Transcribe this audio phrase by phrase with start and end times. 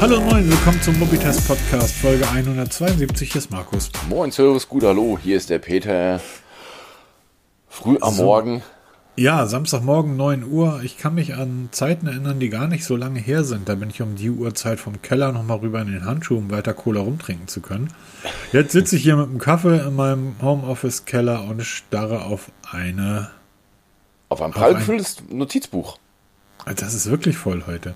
[0.00, 3.32] Hallo und moin, willkommen zum Mobitest Podcast, Folge 172.
[3.32, 3.90] Hier ist Markus.
[4.08, 6.20] Moin, Servus, gut, hallo, hier ist der Peter.
[7.68, 8.24] Früh am So.
[8.24, 8.62] Morgen.
[9.16, 10.80] Ja, Samstagmorgen 9 Uhr.
[10.82, 13.68] Ich kann mich an Zeiten erinnern, die gar nicht so lange her sind.
[13.68, 16.72] Da bin ich um die Uhrzeit vom Keller nochmal rüber in den Handschuh, um weiter
[16.72, 17.92] Cola rumtrinken zu können.
[18.52, 23.30] Jetzt sitze ich hier mit einem Kaffee in meinem Homeoffice-Keller und starre auf eine.
[24.30, 25.98] Auf Auf prall ein- gefülltes Notizbuch.
[26.76, 27.94] Das ist wirklich voll heute.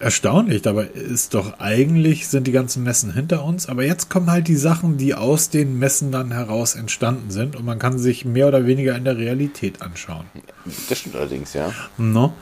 [0.00, 4.48] Erstaunlich, dabei ist doch eigentlich sind die ganzen Messen hinter uns, aber jetzt kommen halt
[4.48, 8.48] die Sachen, die aus den Messen dann heraus entstanden sind und man kann sich mehr
[8.48, 10.24] oder weniger in der Realität anschauen.
[10.88, 11.70] Das stimmt allerdings, ja.
[11.98, 12.32] No?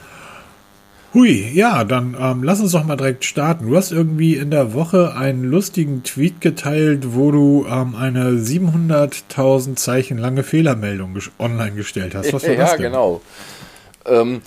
[1.14, 3.66] Hui, ja, dann ähm, lass uns doch mal direkt starten.
[3.66, 9.74] Du hast irgendwie in der Woche einen lustigen Tweet geteilt, wo du ähm, eine 700.000
[9.76, 12.32] Zeichen lange Fehlermeldung ges- online gestellt hast.
[12.32, 12.82] Was war ja, das denn?
[12.82, 13.20] genau.
[14.04, 14.42] Ähm,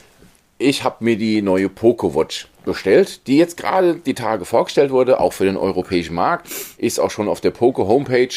[0.59, 5.19] ich habe mir die neue Poco Watch bestellt, die jetzt gerade die Tage vorgestellt wurde,
[5.19, 6.47] auch für den europäischen Markt.
[6.77, 8.33] Ist auch schon auf der Poco Homepage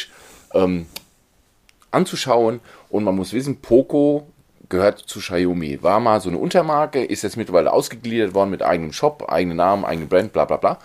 [0.55, 0.87] ähm,
[1.91, 2.61] anzuschauen.
[2.91, 4.27] Und man muss wissen, Poco
[4.69, 5.83] gehört zu Xiaomi.
[5.83, 9.85] War mal so eine Untermarke, ist jetzt mittlerweile ausgegliedert worden mit eigenem Shop, eigenen Namen,
[9.85, 10.79] eigenen Brand, bla bla bla.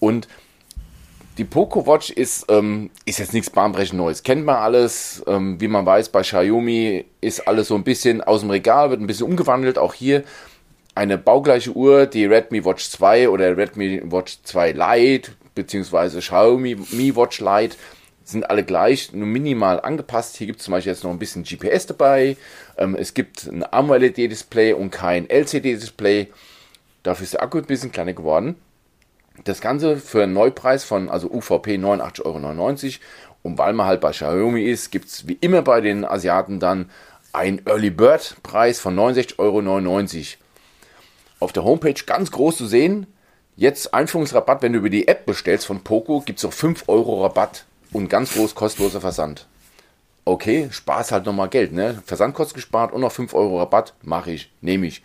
[0.00, 0.28] Und
[1.38, 4.22] die Poco Watch ist, ähm, ist jetzt nichts bahnbrechend Neues.
[4.22, 5.22] Kennt man alles.
[5.26, 9.00] Ähm, wie man weiß, bei Xiaomi ist alles so ein bisschen aus dem Regal, wird
[9.00, 9.78] ein bisschen umgewandelt.
[9.78, 10.24] Auch hier
[10.94, 17.14] eine baugleiche Uhr, die Redmi Watch 2 oder Redmi Watch 2 Lite, beziehungsweise Xiaomi Mi
[17.16, 17.76] Watch Lite,
[18.24, 20.36] sind alle gleich, nur minimal angepasst.
[20.36, 22.36] Hier gibt es zum Beispiel jetzt noch ein bisschen GPS dabei.
[22.76, 26.28] Ähm, es gibt ein AMOLED-Display und kein LCD-Display.
[27.02, 28.56] Dafür ist der Akku ein bisschen kleiner geworden.
[29.44, 32.38] Das Ganze für einen Neupreis von, also UVP 89,99 Euro.
[33.42, 36.90] Und weil man halt bei Xiaomi ist, gibt es wie immer bei den Asiaten dann
[37.32, 40.41] einen Early Bird Preis von 69,99 Euro.
[41.42, 43.08] Auf der Homepage ganz groß zu sehen,
[43.56, 47.20] jetzt Einführungsrabatt, wenn du über die App bestellst von Poco, gibt es noch 5 Euro
[47.24, 49.48] Rabatt und ganz groß kostenloser Versand.
[50.24, 52.00] Okay, Spaß halt nochmal Geld, ne?
[52.06, 55.02] Versandkosten gespart und noch 5 Euro Rabatt, mache ich, nehme ich.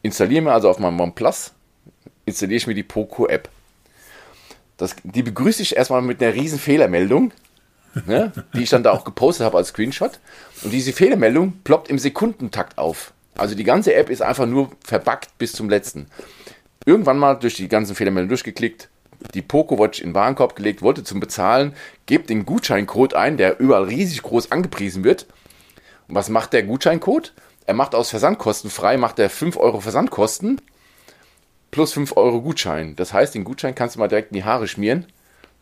[0.00, 1.52] Installiere mir also auf meinem OnePlus
[2.24, 3.50] installiere ich mir die Poco-App.
[4.78, 7.32] Das, die begrüße ich erstmal mit einer riesen Fehlermeldung,
[8.06, 10.18] ne, die ich dann da auch gepostet habe als Screenshot.
[10.62, 13.12] Und diese Fehlermeldung ploppt im Sekundentakt auf.
[13.36, 16.06] Also die ganze App ist einfach nur verbuggt bis zum letzten.
[16.84, 18.88] Irgendwann mal durch die ganzen Fehlermeldungen durchgeklickt,
[19.34, 21.74] die Poco Watch in den Warenkorb gelegt, wollte zum Bezahlen,
[22.06, 25.26] gebt den Gutscheincode ein, der überall riesig groß angepriesen wird.
[26.08, 27.32] Und was macht der Gutscheincode?
[27.66, 30.60] Er macht aus Versandkosten frei, macht er 5 Euro Versandkosten
[31.72, 32.94] plus 5 Euro Gutschein.
[32.96, 35.06] Das heißt, den Gutschein kannst du mal direkt in die Haare schmieren,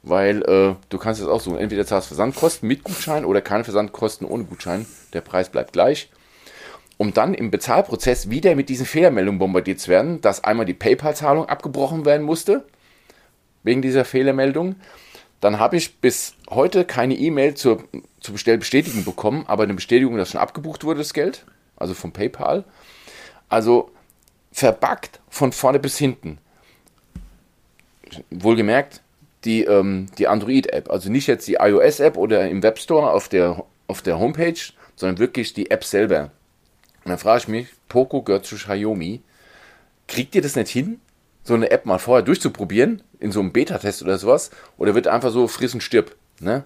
[0.03, 4.27] weil äh, du kannst es auch so, entweder zahlst Versandkosten mit Gutschein oder keine Versandkosten
[4.27, 4.87] ohne Gutschein.
[5.15, 6.11] Der Preis bleibt gleich.
[6.97, 11.49] Um dann im Bezahlprozess wieder mit diesen Fehlermeldungen bombardiert zu werden, dass einmal die PayPal-Zahlung
[11.49, 12.65] abgebrochen werden musste,
[13.65, 14.77] wegen dieser Fehlermeldung.
[15.41, 17.85] Dann habe ich bis heute keine E-Mail zur,
[18.21, 21.45] zur Bestellbestätigung bekommen, aber eine Bestätigung, dass schon abgebucht wurde, das Geld,
[21.77, 22.65] also vom PayPal.
[23.49, 23.91] Also
[24.53, 26.39] verbuggt von vorne bis hinten.
[28.31, 29.03] Wohlgemerkt,
[29.45, 34.01] die, ähm, die Android-App, also nicht jetzt die iOS-App oder im Webstore auf der, auf
[34.01, 34.55] der Homepage,
[34.97, 36.31] sondern wirklich die App selber.
[37.05, 39.21] Und dann frage ich mich, Poco gehört zu Xiaomi.
[40.09, 41.01] Kriegt ihr das nicht hin,
[41.45, 44.51] so eine App mal vorher durchzuprobieren, in so einem Beta-Test oder sowas?
[44.77, 46.15] Oder wird einfach so friss und stirb?
[46.41, 46.65] Ne?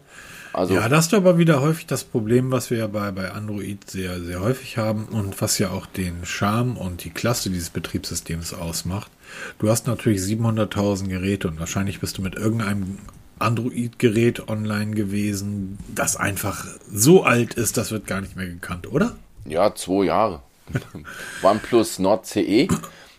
[0.53, 3.91] Also, Ja, das ist aber wieder häufig das Problem, was wir ja bei, bei Android
[3.91, 8.55] sehr, sehr häufig haben und was ja auch den Charme und die Klasse dieses Betriebssystems
[8.55, 9.11] ausmacht.
[9.59, 12.99] Du hast natürlich 700.000 Geräte und wahrscheinlich bist du mit irgendeinem
[13.39, 19.17] Android-Gerät online gewesen, das einfach so alt ist, das wird gar nicht mehr gekannt, oder?
[19.45, 20.43] Ja, zwei Jahre.
[21.43, 22.69] OnePlus Nord CE.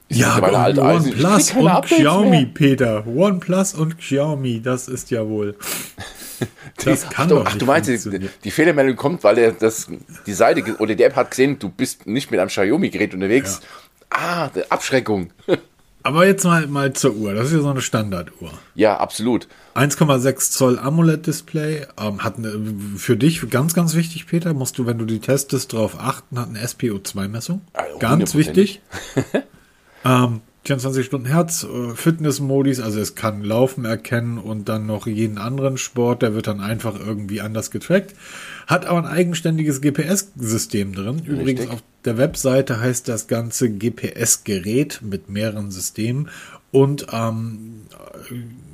[0.08, 2.46] Ist Ja, krieg OnePlus und Updates Xiaomi, mehr.
[2.54, 3.08] Peter.
[3.08, 5.56] OnePlus und Xiaomi, das ist ja wohl.
[6.86, 9.52] Das kann ach, du, doch ach, nicht du meinst, die, die Fehlermeldung kommt, weil er
[9.52, 9.90] das,
[10.26, 13.60] die Seite oder die App hat gesehen, du bist nicht mit einem Xiaomi-Gerät unterwegs.
[14.10, 15.32] Ah, die Abschreckung.
[16.10, 17.36] Aber jetzt mal, mal zur Uhr.
[17.36, 18.52] Das ist ja so eine Standarduhr.
[18.74, 19.48] ja, absolut.
[19.76, 21.86] 1,6 Zoll AMOLED-Display.
[22.02, 22.60] Ähm, hat eine,
[22.98, 26.50] für dich ganz, ganz wichtig, Peter, musst du, wenn du die testest, darauf achten, hat
[26.50, 27.62] eine SPO2-Messung.
[27.74, 28.82] Also ganz wichtig.
[30.04, 35.38] ähm, 24 Stunden Herz, äh, Fitness-Modis, also es kann Laufen erkennen und dann noch jeden
[35.38, 38.14] anderen Sport, der wird dann einfach irgendwie anders getrackt.
[38.68, 41.20] Hat aber ein eigenständiges GPS-System drin.
[41.26, 41.70] Übrigens Richtig.
[41.70, 46.30] auf der Webseite heißt das ganze GPS-Gerät mit mehreren Systemen
[46.72, 47.82] und ähm,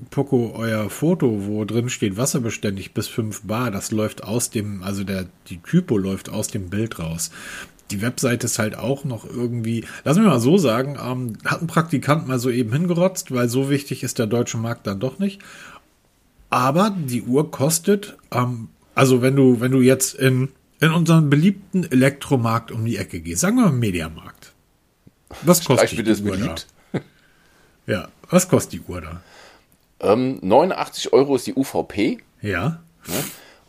[0.10, 5.04] Poco, euer Foto, wo drin steht wasserbeständig bis 5 Bar, das läuft aus dem, also
[5.04, 7.32] der, die Typo läuft aus dem Bild raus.
[7.92, 11.68] Die Webseite ist halt auch noch irgendwie, lass mich mal so sagen, ähm, hat ein
[11.68, 15.42] Praktikant mal so eben hingerotzt, weil so wichtig ist der deutsche Markt dann doch nicht.
[16.50, 20.50] Aber die Uhr kostet, ähm, also wenn du, wenn du jetzt in,
[20.80, 24.54] in unseren beliebten Elektromarkt um die Ecke gehst, sagen wir mal Mediamarkt.
[25.44, 26.68] Was kostet Streich bitte die das Uhr beliebt.
[26.92, 27.00] da?
[27.88, 29.22] Ja, was kostet die Uhr da?
[30.00, 32.18] Ähm, 89 Euro ist die UVP.
[32.42, 32.82] Ja.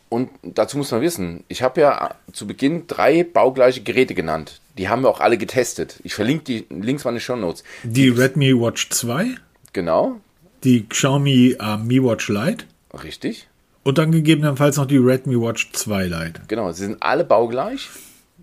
[0.09, 4.61] Und dazu muss man wissen, ich habe ja zu Beginn drei baugleiche Geräte genannt.
[4.77, 5.99] Die haben wir auch alle getestet.
[6.03, 7.63] Ich verlinke die Links mal in den Show Notes.
[7.83, 9.35] Die Redmi Watch 2,
[9.73, 10.15] Genau,
[10.63, 12.65] die Xiaomi äh, Mi Watch Lite
[13.03, 13.47] richtig.
[13.83, 16.41] und dann gegebenenfalls noch die Redmi Watch 2 Lite.
[16.47, 17.89] Genau, sie sind alle baugleich.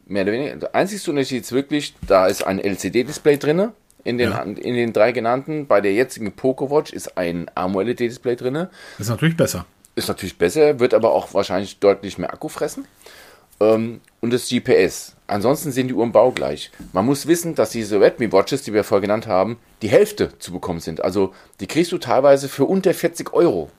[0.06, 0.56] Mehr oder weniger.
[0.56, 3.70] Der einzige Unterschied ist wirklich, da ist ein LCD-Display drin.
[4.04, 4.42] In den, Ja.
[4.42, 5.66] in den drei genannten.
[5.66, 8.66] Bei der jetzigen Poco Watch ist ein AMOLED-Display drin.
[8.98, 9.64] Ist natürlich besser.
[9.96, 12.86] Ist natürlich besser, wird aber auch wahrscheinlich deutlich mehr Akku fressen.
[13.60, 15.14] Ähm, und das GPS.
[15.26, 16.70] Ansonsten sind die Uhren baugleich.
[16.92, 20.52] Man muss wissen, dass diese Redmi Watches, die wir vorher genannt haben, die Hälfte zu
[20.52, 21.02] bekommen sind.
[21.02, 23.70] Also die kriegst du teilweise für unter 40 Euro.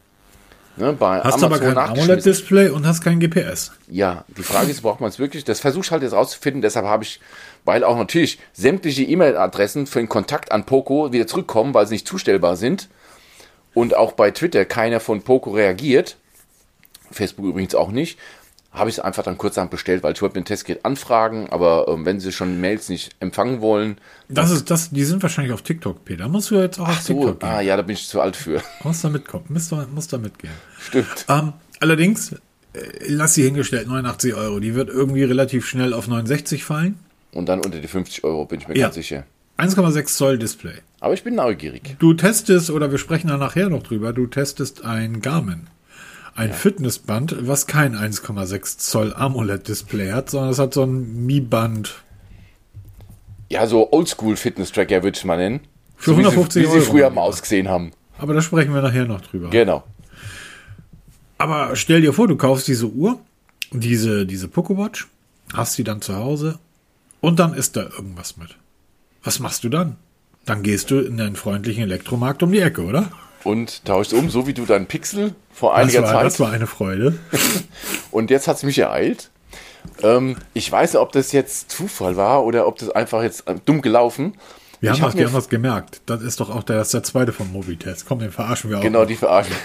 [0.77, 1.77] Ne, bei Hast aber kein.
[1.77, 3.71] AMOLED-Display und hast kein GPS.
[3.88, 5.45] Ja, die Frage ist, braucht man es wirklich?
[5.45, 6.62] Das versuche ich halt jetzt rauszufinden.
[6.62, 7.21] Deshalb habe ich,
[7.63, 12.07] weil auch natürlich sämtliche E-Mail-Adressen für den Kontakt an Poco wieder zurückkommen, weil sie nicht
[12.07, 12.89] zustellbar sind.
[13.75, 16.18] Und auch bei Twitter keiner von Poco reagiert.
[17.12, 18.18] Facebook übrigens auch nicht.
[18.72, 21.48] Habe ich es einfach dann kurzerhand bestellt, weil ich wollte mir ein Testgerät anfragen.
[21.50, 25.54] Aber ähm, wenn sie schon Mails nicht empfangen wollen, Das ist das, die sind wahrscheinlich
[25.54, 26.27] auf TikTok, Peter.
[26.27, 27.50] Musst du jetzt auch auf so, TikTok gehen.
[27.50, 28.62] ah ja, da bin ich zu alt für.
[28.83, 29.45] Musst da mitkommen.
[29.50, 30.54] Musst da, musst da mitgehen.
[30.80, 31.25] Stimmt.
[31.30, 32.38] Ähm, allerdings, äh,
[33.07, 34.60] lass sie hingestellt, 89 Euro.
[34.60, 37.00] Die wird irgendwie relativ schnell auf 69 fallen.
[37.31, 38.88] Und dann unter die 50 Euro, bin ich mir Ja.
[38.88, 39.24] ganz sicher.
[39.57, 40.75] 1,6 Zoll Display.
[41.05, 41.97] Aber ich bin neugierig.
[41.99, 45.67] Du testest, oder wir sprechen da nachher noch drüber, du testest ein Garmin.
[46.33, 51.93] Ein Fitnessband, was kein 1,6 Zoll AMOLED-Display hat, sondern es hat so ein Mi-Band.
[53.51, 55.59] Ja, so Oldschool-Fitness-Tracker würde ich mal nennen.
[55.95, 57.91] Für so wie sie- 150 Wie sie früher mal ausgesehen haben.
[58.17, 59.51] Aber da sprechen wir nachher noch drüber.
[59.51, 59.83] Genau.
[61.37, 63.19] Aber stell dir vor, du kaufst diese Uhr,
[63.71, 65.07] diese, diese Pokewatch,
[65.53, 66.57] hast sie dann zu Hause
[67.21, 68.57] und dann ist da irgendwas mit.
[69.23, 69.97] Was machst du dann?
[70.45, 73.09] Dann gehst du in den freundlichen Elektromarkt um die Ecke, oder?
[73.44, 76.25] Und tauscht um, so wie du deinen Pixel vor Das einiger war, Zeit.
[76.25, 77.18] das war eine Freude.
[78.12, 79.30] Und jetzt hat es mich ereilt.
[80.01, 83.56] Ähm, ich weiß nicht, ob das jetzt Zufall war oder ob das einfach jetzt äh,
[83.65, 84.33] dumm gelaufen.
[84.81, 86.01] Wir ich haben, hab das, wir haben das gemerkt.
[86.06, 88.06] Das ist doch auch der, das der zweite vom Mobitest.
[88.07, 88.81] Komm, den verarschen wir auch.
[88.81, 89.56] Genau, die verarschen.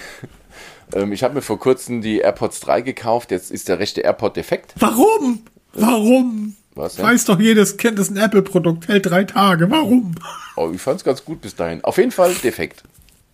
[0.95, 3.31] ähm, ich habe mir vor kurzem die AirPods 3 gekauft.
[3.31, 4.75] Jetzt ist der rechte AirPod defekt.
[4.77, 5.43] Warum?
[5.73, 6.55] Warum?
[6.75, 7.05] Was denn?
[7.05, 9.71] Weiß doch jedes Kind, das ist ein Apple-Produkt, hält drei Tage.
[9.71, 10.15] Warum?
[10.57, 11.83] Oh, ich fand es ganz gut bis dahin.
[11.85, 12.85] Auf jeden Fall defekt.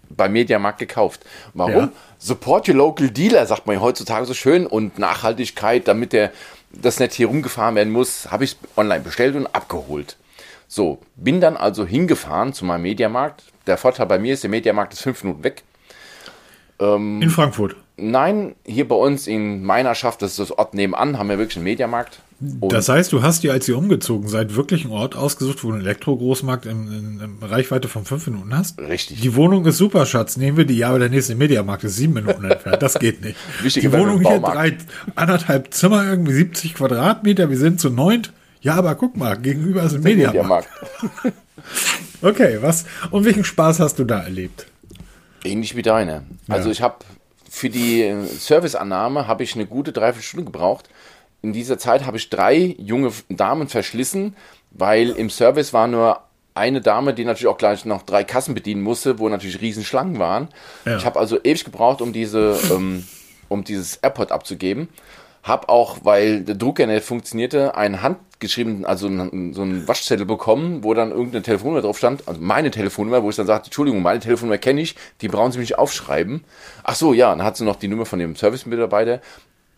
[0.09, 1.27] Bei Mediamarkt gekauft.
[1.53, 1.75] Warum?
[1.75, 1.93] Ja.
[2.19, 4.67] Support your local dealer, sagt man ja heutzutage so schön.
[4.67, 6.33] Und Nachhaltigkeit, damit der
[6.73, 10.17] das nicht hier rumgefahren werden muss, habe ich online bestellt und abgeholt.
[10.69, 13.45] So, bin dann also hingefahren zu meinem Mediamarkt.
[13.67, 15.63] Der Vorteil bei mir ist, der Mediamarkt ist fünf Minuten weg.
[16.79, 17.77] In Frankfurt.
[17.97, 21.57] Nein, hier bei uns in meiner Schaft, das ist das Ort nebenan, haben wir wirklich
[21.57, 22.21] einen Mediamarkt.
[22.39, 25.69] Und Das heißt, du hast dir, als ihr umgezogen seid, wirklich einen Ort ausgesucht, wo
[25.69, 28.79] du einen Elektro-Großmarkt in, in, in Reichweite von fünf Minuten hast?
[28.79, 29.23] Richtig.
[29.23, 30.37] Die Wohnung ist super, Schatz.
[30.37, 32.83] Nehmen wir die, ja, aber der nächste Mediamarkt ist sieben Minuten entfernt.
[32.83, 33.37] Das geht nicht.
[33.63, 34.77] Wichtiger die Wohnung hier drei,
[35.15, 37.49] anderthalb Zimmer, irgendwie 70 Quadratmeter.
[37.49, 38.33] Wir sind zu neunt.
[38.61, 40.69] Ja, aber guck mal, gegenüber ist ein Mediamarkt.
[41.03, 41.37] Mediamarkt.
[42.23, 44.67] Okay, was, und welchen Spaß hast du da erlebt?
[45.45, 46.23] Ähnlich wie deine.
[46.49, 46.73] Also Ja.
[46.73, 46.97] ich habe
[47.51, 50.89] für die äh, Serviceannahme habe ich eine gute Dreiviertelstunde gebraucht.
[51.47, 54.35] In dieser Zeit habe ich drei junge Damen verschlissen,
[54.73, 56.23] weil im Service war nur
[56.55, 60.19] eine Dame, die natürlich auch gleich noch drei Kassen bedienen musste, wo natürlich riesen Schlangen
[60.19, 60.49] waren.
[60.85, 60.97] Ja.
[60.97, 63.07] Ich habe also ewig gebraucht, um diese, ähm,
[63.49, 64.89] um dieses AirPod abzugeben.
[65.45, 70.83] Hab auch, weil der Drucker nicht funktionierte, einen handgeschriebenen, also einen, so einen Waschzettel bekommen,
[70.83, 74.19] wo dann irgendeine Telefonnummer drauf stand, also meine Telefonnummer, wo ich dann sagte, Entschuldigung, meine
[74.19, 76.43] Telefonnummer kenne ich, die brauchen Sie mir nicht aufschreiben.
[76.83, 79.21] Ach so, ja, dann hat sie noch die Nummer von dem Service-Mitarbeiter.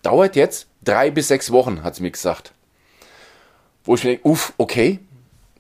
[0.02, 2.52] Dauert jetzt drei bis sechs Wochen, hat sie mir gesagt.
[3.85, 5.00] Wo ich mir denke, uff, okay,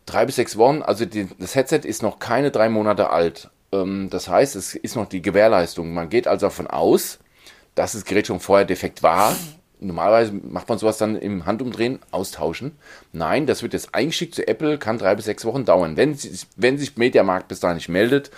[0.06, 3.50] drei bis sechs Wochen, also die, das Headset ist noch keine drei Monate alt.
[3.72, 5.92] Ähm, das heißt, es ist noch die Gewährleistung.
[5.92, 7.18] Man geht also davon aus,
[7.74, 9.36] dass das Gerät schon vorher defekt war.
[9.80, 12.76] Normalerweise macht man sowas dann im Handumdrehen, austauschen.
[13.12, 15.96] Nein, das wird jetzt eingeschickt zu Apple, kann drei bis sechs Wochen dauern.
[15.96, 16.18] Wenn,
[16.56, 18.32] wenn sich Mediamarkt bis dahin nicht meldet,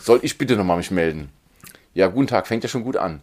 [0.00, 1.30] soll ich bitte nochmal mich melden.
[1.92, 3.20] Ja, guten Tag, fängt ja schon gut an.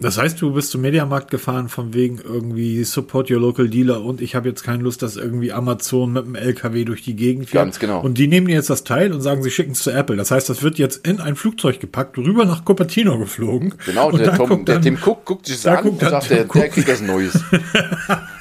[0.00, 4.20] Das heißt, du bist zum Mediamarkt gefahren von wegen irgendwie Support Your Local Dealer und
[4.20, 7.64] ich habe jetzt keine Lust, dass irgendwie Amazon mit dem LKW durch die Gegend fährt.
[7.64, 8.00] Ganz genau.
[8.02, 10.14] Und die nehmen dir jetzt das Teil und sagen, sie schicken es zu Apple.
[10.16, 13.74] Das heißt, das wird jetzt in ein Flugzeug gepackt, rüber nach Cupertino geflogen.
[13.86, 16.00] Genau, und der, Tom, guckt der dann- Tim Cook guckt sich das da an guckt
[16.04, 17.42] und sagt, der, der kriegt das Neues.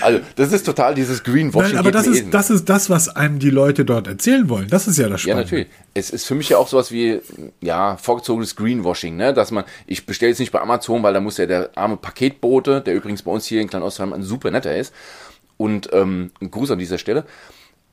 [0.00, 1.72] Also, das ist total dieses Greenwashing.
[1.74, 4.68] Nein, aber das ist, das ist das, was einem die Leute dort erzählen wollen.
[4.68, 5.42] Das ist ja das Spannende.
[5.42, 5.66] Ja, natürlich.
[5.94, 7.20] Es ist für mich ja auch sowas wie,
[7.60, 9.34] ja, vorgezogenes Greenwashing, ne?
[9.34, 12.80] Dass man, ich bestelle es nicht bei Amazon, weil da muss ja der arme Paketbote,
[12.80, 14.92] der übrigens bei uns hier in Klein-Ostheim ein super netter ist.
[15.56, 17.24] Und ähm, ein Gruß an dieser Stelle.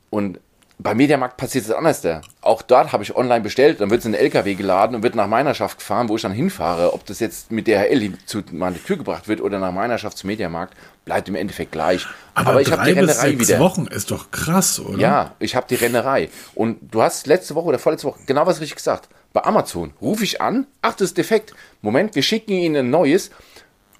[0.10, 0.40] Und
[0.84, 2.02] bei Mediamarkt passiert es anders.
[2.02, 2.22] Da.
[2.42, 5.16] Auch dort habe ich online bestellt, dann wird es in den LKW geladen und wird
[5.16, 6.94] nach Meinerschaft gefahren, wo ich dann hinfahre.
[6.94, 10.75] Ob das jetzt mit DHL zu meiner Tür gebracht wird oder nach Meinerschaft zum Mediamarkt,
[11.06, 12.06] bleibt im Endeffekt gleich.
[12.34, 13.60] Aber, Aber ich habe die Rennerei wieder.
[13.60, 15.00] Wochen ist doch krass, oder?
[15.00, 16.30] Ja, ich habe die Rennerei.
[16.54, 19.08] Und du hast letzte Woche oder vorletzte Woche genau was richtig gesagt.
[19.32, 21.54] Bei Amazon rufe ich an, ach, das ist defekt.
[21.82, 23.32] Moment, wir schicken Ihnen ein neues.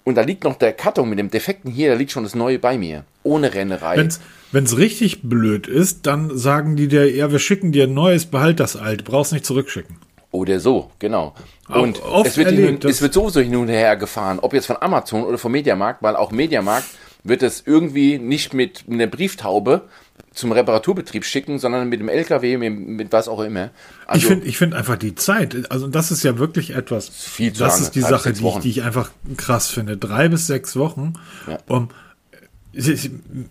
[0.04, 2.60] Und da liegt noch der Karton mit dem Defekten hier, da liegt schon das Neue
[2.60, 3.06] bei mir.
[3.24, 3.98] Ohne Rennerei.
[3.98, 4.20] Wenn's
[4.54, 8.28] wenn es richtig blöd ist, dann sagen die dir, ja, wir schicken dir ein neues,
[8.28, 9.98] behalt das alt, brauchst nicht zurückschicken.
[10.30, 11.34] Oder so, genau.
[11.68, 14.78] Und es wird, erlebt, hin, es wird sowieso hin und her gefahren, ob jetzt von
[14.80, 16.86] Amazon oder vom Mediamarkt, weil auch Mediamarkt
[17.24, 19.90] wird es irgendwie nicht mit einer Brieftaube
[20.34, 23.70] zum Reparaturbetrieb schicken, sondern mit dem LKW, mit, mit was auch immer.
[24.08, 27.54] Also, ich finde ich finde einfach die Zeit, also das ist ja wirklich etwas, viel
[27.54, 29.98] zu das lange, ist die Sache, die ich, die ich einfach krass finde.
[29.98, 31.14] Drei bis sechs Wochen,
[31.48, 31.58] ja.
[31.68, 31.90] um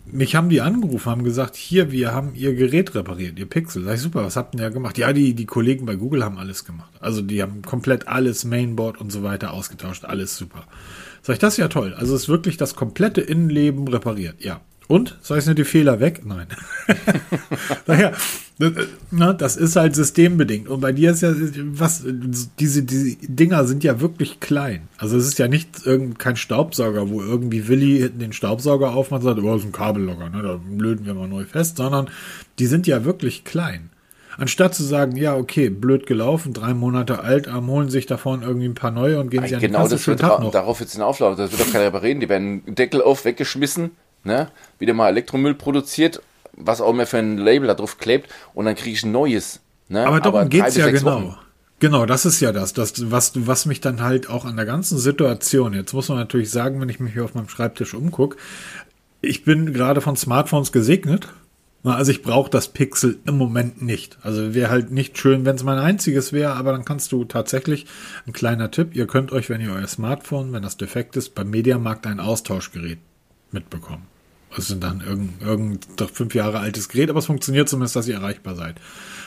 [0.05, 3.85] mich haben die angerufen, haben gesagt, hier, wir haben ihr Gerät repariert, ihr Pixel.
[3.85, 4.97] Sag ich, super, was habt ihr ja gemacht?
[4.97, 6.91] Ja, die, die Kollegen bei Google haben alles gemacht.
[6.99, 10.65] Also die haben komplett alles, Mainboard und so weiter ausgetauscht, alles super.
[11.21, 11.93] Sag ich, das ist ja toll.
[11.93, 14.43] Also ist wirklich das komplette Innenleben repariert.
[14.43, 14.59] Ja.
[14.87, 15.17] Und?
[15.21, 16.21] Sag ich, sind die Fehler weg?
[16.25, 16.47] Nein.
[17.85, 18.13] Daher,
[19.11, 20.67] na, das ist halt systembedingt.
[20.67, 22.03] Und bei dir ist ja, was,
[22.59, 24.87] diese, diese Dinger sind ja wirklich klein.
[24.97, 29.29] Also es ist ja nicht irgend, kein Staubsauger, wo irgendwie Willi den Staubsauger aufmacht und
[29.29, 32.09] sagt, oh, das ist ein Kabellocker, ne, da löten wir mal neu fest, sondern
[32.59, 33.89] die sind ja wirklich klein.
[34.37, 38.65] Anstatt zu sagen, ja, okay, blöd gelaufen, drei Monate alt, am holen sich davon irgendwie
[38.65, 41.35] ein paar neue und gehen sie an die Genau, das wird darauf jetzt den Auflauf,
[41.37, 42.19] das wird doch keiner reden.
[42.19, 43.91] Die werden Deckel auf, weggeschmissen,
[44.23, 44.49] ne?
[44.79, 46.21] wieder mal Elektromüll produziert
[46.55, 49.59] was auch immer für ein Label da drauf klebt und dann kriege ich ein neues.
[49.89, 50.05] Ne?
[50.05, 51.23] Aber darum geht es ja genau.
[51.23, 51.37] Wochen.
[51.79, 54.97] Genau, das ist ja das, das was, was mich dann halt auch an der ganzen
[54.97, 58.37] Situation, jetzt muss man natürlich sagen, wenn ich mich hier auf meinem Schreibtisch umgucke,
[59.21, 61.27] ich bin gerade von Smartphones gesegnet.
[61.83, 64.17] Also ich brauche das Pixel im Moment nicht.
[64.21, 67.87] Also wäre halt nicht schön, wenn es mein einziges wäre, aber dann kannst du tatsächlich,
[68.25, 71.49] ein kleiner Tipp, ihr könnt euch, wenn ihr euer Smartphone, wenn das defekt ist, beim
[71.49, 72.99] Mediamarkt ein Austauschgerät
[73.51, 74.12] mitbekommen.
[74.57, 78.15] Es sind dann irgendein, irgendein fünf Jahre altes Gerät, aber es funktioniert zumindest, dass ihr
[78.15, 78.75] erreichbar seid.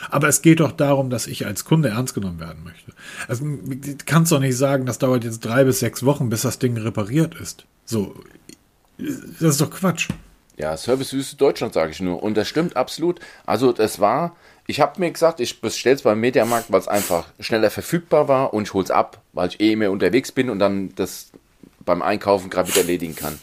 [0.09, 2.93] Aber es geht doch darum, dass ich als Kunde ernst genommen werden möchte.
[3.27, 3.45] Also,
[4.05, 7.35] kannst doch nicht sagen, das dauert jetzt drei bis sechs Wochen, bis das Ding repariert
[7.35, 7.65] ist.
[7.85, 8.15] So,
[8.97, 10.09] das ist doch Quatsch.
[10.57, 12.23] Ja, Service Süße Deutschland, sage ich nur.
[12.23, 13.19] Und das stimmt absolut.
[13.45, 17.27] Also, das war, ich habe mir gesagt, ich bestelle es beim Mediamarkt, weil es einfach
[17.39, 20.59] schneller verfügbar war und ich hole es ab, weil ich eh mehr unterwegs bin und
[20.59, 21.31] dann das
[21.85, 23.39] beim Einkaufen gerade wieder erledigen kann.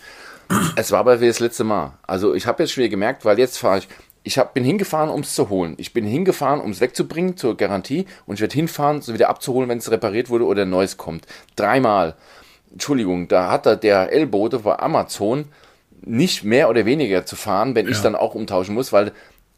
[0.76, 1.92] Es war aber wie das letzte Mal.
[2.06, 3.88] Also ich habe jetzt schon wieder gemerkt, weil jetzt fahre ich,
[4.22, 5.74] ich hab, bin hingefahren, um es zu holen.
[5.76, 9.68] Ich bin hingefahren, um es wegzubringen zur Garantie und ich werde hinfahren, es wieder abzuholen,
[9.68, 11.26] wenn es repariert wurde oder neues kommt.
[11.56, 12.14] Dreimal.
[12.72, 15.46] Entschuldigung, da hat der DHL-Bote bei Amazon
[16.02, 17.92] nicht mehr oder weniger zu fahren, wenn ja.
[17.92, 19.12] ich dann auch umtauschen muss, weil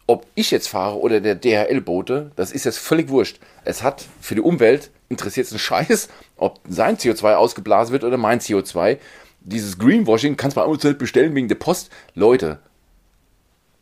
[0.06, 3.40] ob ich jetzt fahre oder der DHL-Bote, das ist jetzt völlig wurscht.
[3.64, 8.16] Es hat für die Umwelt interessiert es einen Scheiß, ob sein CO2 ausgeblasen wird oder
[8.16, 8.98] mein CO2
[9.46, 11.90] dieses Greenwashing, kannst du bei Amazon bestellen wegen der Post.
[12.14, 12.58] Leute,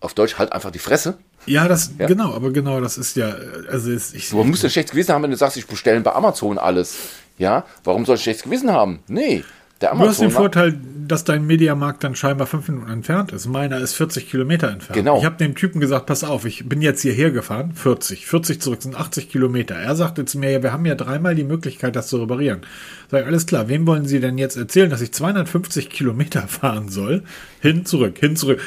[0.00, 1.18] auf Deutsch halt einfach die Fresse.
[1.46, 2.06] Ja, das, ja?
[2.06, 3.34] genau, aber genau, das ist ja,
[3.68, 4.30] also ist, ich.
[4.30, 6.96] Du musst ein schlechtes Gewissen haben, wenn du sagst, ich bestelle bei Amazon alles.
[7.38, 9.00] Ja, warum soll ich schlechtes Gewissen haben?
[9.08, 9.44] Nee,
[9.80, 10.78] der Amazon, du hast den Vorteil,
[11.08, 13.46] dass dein Mediamarkt dann scheinbar fünf Minuten entfernt ist.
[13.46, 14.94] Meiner ist 40 Kilometer entfernt.
[14.94, 15.18] Genau.
[15.18, 18.82] Ich habe dem Typen gesagt, pass auf, ich bin jetzt hierher gefahren, 40, 40 zurück
[18.82, 19.74] sind 80 Kilometer.
[19.74, 22.62] Er sagte zu mir, ja, wir haben ja dreimal die Möglichkeit, das zu reparieren.
[23.10, 26.88] Sag ich, alles klar, wem wollen Sie denn jetzt erzählen, dass ich 250 Kilometer fahren
[26.88, 27.24] soll?
[27.60, 28.60] Hin, zurück, hin, zurück.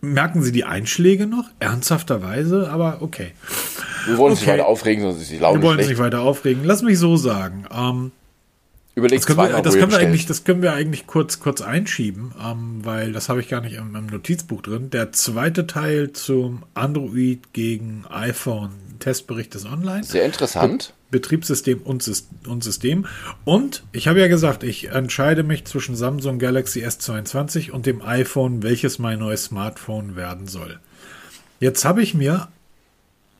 [0.00, 1.44] Merken Sie die Einschläge noch?
[1.60, 3.32] Ernsthafterweise, aber okay.
[4.06, 4.30] Wir wollen okay.
[4.32, 6.64] uns nicht weiter aufregen, sonst ist die Laune Wir wollen uns nicht weiter aufregen.
[6.64, 7.66] Lass mich so sagen.
[7.72, 8.10] Ähm,
[8.94, 12.34] Überlegt das können, wir, das können wir eigentlich, das können wir eigentlich kurz, kurz einschieben,
[12.38, 14.90] ähm, weil das habe ich gar nicht im, im, Notizbuch drin.
[14.90, 20.04] Der zweite Teil zum Android gegen iPhone Testbericht ist online.
[20.04, 20.92] Sehr interessant.
[21.10, 22.10] Betriebssystem und,
[22.46, 23.06] und System.
[23.46, 28.62] Und ich habe ja gesagt, ich entscheide mich zwischen Samsung Galaxy S22 und dem iPhone,
[28.62, 30.80] welches mein neues Smartphone werden soll.
[31.60, 32.48] Jetzt habe ich mir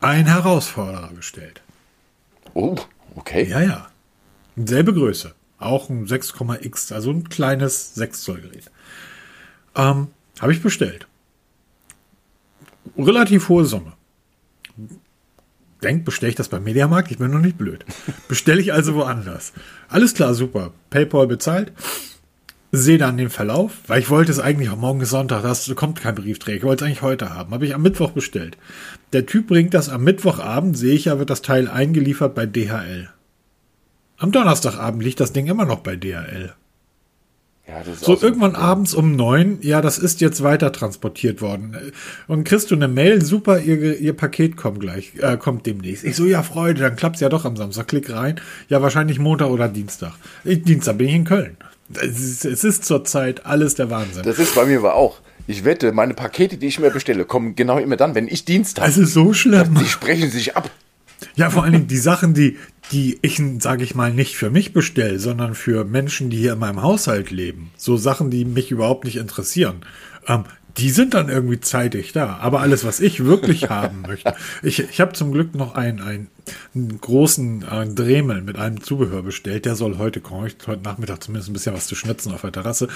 [0.00, 1.60] einen Herausforderer gestellt.
[2.54, 2.76] Oh,
[3.16, 3.48] okay.
[3.48, 3.88] Ja, ja.
[4.56, 5.34] Selbe Größe.
[5.62, 8.70] Auch ein 6,x, also ein kleines 6 Zoll Gerät.
[9.74, 10.08] Ähm,
[10.40, 11.06] Habe ich bestellt.
[12.98, 13.92] Relativ hohe Summe.
[15.82, 17.10] Denkt, bestelle ich das beim Mediamarkt?
[17.10, 17.84] Ich bin noch nicht blöd.
[18.28, 19.52] Bestelle ich also woanders.
[19.88, 20.72] Alles klar, super.
[20.90, 21.72] PayPal bezahlt.
[22.72, 26.00] sehe dann den Verlauf, weil ich wollte es eigentlich, auch morgen ist Sonntag, das kommt
[26.00, 28.56] kein Briefträger, ich wollte es eigentlich heute haben, habe ich am Mittwoch bestellt.
[29.12, 33.10] Der Typ bringt das am Mittwochabend, sehe ich ja, wird das Teil eingeliefert bei DHL.
[34.22, 36.54] Am Donnerstagabend liegt das Ding immer noch bei DHL.
[37.66, 41.76] Ja, so irgendwann abends um neun, ja, das ist jetzt weiter transportiert worden.
[42.28, 46.04] Und kriegst du eine Mail, super, ihr, ihr Paket kommt gleich, äh, kommt demnächst.
[46.04, 47.88] Ich so, ja, Freude, dann klappt's ja doch am Samstag.
[47.88, 48.40] Klick rein.
[48.68, 50.12] Ja, wahrscheinlich Montag oder Dienstag.
[50.44, 51.56] Ich, Dienstag bin ich in Köln.
[51.92, 54.22] Es ist, es ist zurzeit alles der Wahnsinn.
[54.22, 55.18] Das ist bei mir aber auch.
[55.48, 58.78] Ich wette, meine Pakete, die ich mir bestelle, kommen genau immer dann, wenn ich Dienst
[58.78, 58.88] habe.
[58.88, 59.74] Es ist so schlimm.
[59.80, 60.70] Die sprechen sich ab.
[61.34, 62.56] Ja, vor allen Dingen die Sachen, die,
[62.92, 66.58] die ich, sage ich mal, nicht für mich bestelle, sondern für Menschen, die hier in
[66.58, 67.70] meinem Haushalt leben.
[67.76, 69.84] So Sachen, die mich überhaupt nicht interessieren.
[70.28, 70.44] Ähm,
[70.76, 72.36] die sind dann irgendwie zeitig da.
[72.36, 74.34] Aber alles, was ich wirklich haben möchte.
[74.62, 76.28] Ich, ich habe zum Glück noch ein, ein
[76.74, 79.64] einen großen äh, Dremel mit einem Zubehör bestellt.
[79.64, 80.46] Der soll heute kommen.
[80.46, 82.88] Ich heute Nachmittag zumindest ein bisschen was zu schnitzen auf der Terrasse.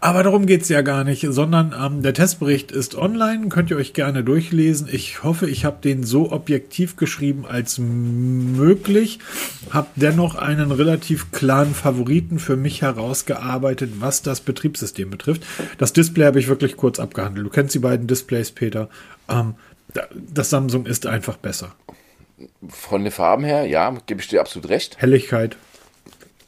[0.00, 3.48] Aber darum geht's ja gar nicht, sondern ähm, der Testbericht ist online.
[3.48, 4.88] Könnt ihr euch gerne durchlesen.
[4.90, 9.18] Ich hoffe, ich habe den so objektiv geschrieben als möglich.
[9.70, 15.44] Hab dennoch einen relativ klaren Favoriten für mich herausgearbeitet, was das Betriebssystem betrifft.
[15.78, 17.46] Das Display habe ich wirklich kurz abgehandelt.
[17.46, 18.88] Du kennst die beiden Displays, Peter.
[19.28, 19.54] Ähm,
[20.12, 21.74] das Samsung ist einfach besser.
[22.68, 24.98] Von den Farben her, ja, gebe ich dir absolut recht.
[24.98, 25.56] Helligkeit.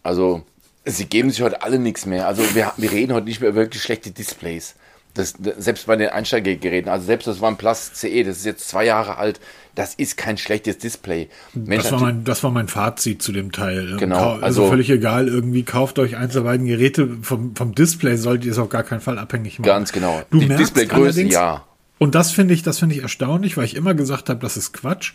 [0.03, 0.43] Also,
[0.85, 2.27] sie geben sich heute alle nichts mehr.
[2.27, 4.75] Also, wir, wir reden heute nicht mehr über wirklich schlechte Displays.
[5.15, 9.17] Das, selbst bei den Einsteigergeräten, also selbst das OnePlus CE, das ist jetzt zwei Jahre
[9.17, 9.41] alt,
[9.75, 11.29] das ist kein schlechtes Display.
[11.53, 13.97] Mensch, das, war mein, das war mein Fazit zu dem Teil.
[13.97, 14.33] Genau.
[14.35, 17.09] Also, also völlig egal, irgendwie kauft euch eins der beiden Geräte.
[17.23, 19.67] Vom, vom Display solltet ihr es auf gar keinen Fall abhängig machen.
[19.67, 20.23] Ganz genau.
[20.31, 21.65] Du Die Displaygröße, ja.
[21.99, 24.73] Und das finde ich, das finde ich erstaunlich, weil ich immer gesagt habe, das ist
[24.73, 25.13] Quatsch.